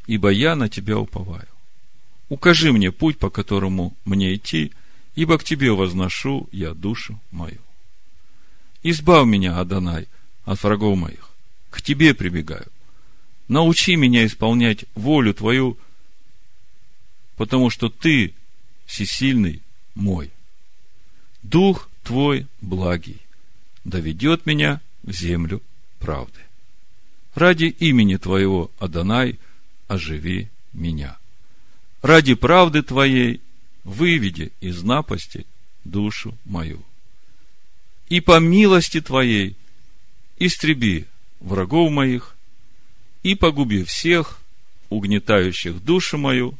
[0.07, 1.47] ибо я на Тебя уповаю.
[2.29, 4.73] Укажи мне путь, по которому мне идти,
[5.15, 7.61] ибо к Тебе возношу я душу мою.
[8.83, 10.09] Избавь меня, Адонай,
[10.45, 11.31] от врагов моих.
[11.71, 12.67] К Тебе прибегаю.
[13.49, 15.79] Научи меня исполнять волю Твою,
[17.37, 18.35] потому что Ты
[18.87, 19.63] всесильный
[19.95, 20.31] мой.
[21.43, 23.21] Дух Твой благий
[23.85, 25.63] доведет меня в землю
[25.99, 26.41] правды.
[27.35, 29.39] Ради имени Твоего, Адонай,
[29.93, 31.19] оживи меня.
[32.01, 33.41] Ради правды Твоей
[33.85, 35.47] выведи из напасти
[35.85, 36.83] душу мою.
[38.09, 39.57] И по милости Твоей
[40.39, 41.07] истреби
[41.41, 42.35] врагов моих,
[43.23, 44.41] и погуби всех,
[44.89, 46.57] угнетающих душу мою,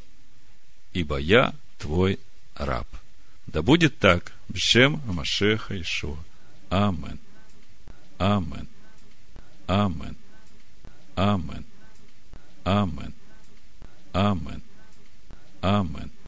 [0.93, 2.19] ибо я Твой
[2.55, 2.87] раб.
[3.47, 6.19] Да будет так, Бшем Амашеха Ишуа.
[6.71, 7.19] Амен.
[8.19, 8.69] Амен.
[9.67, 10.17] Амен.
[11.17, 11.65] Амен.
[12.65, 13.15] Амен.
[14.15, 14.63] Амен.
[15.63, 16.13] Амен.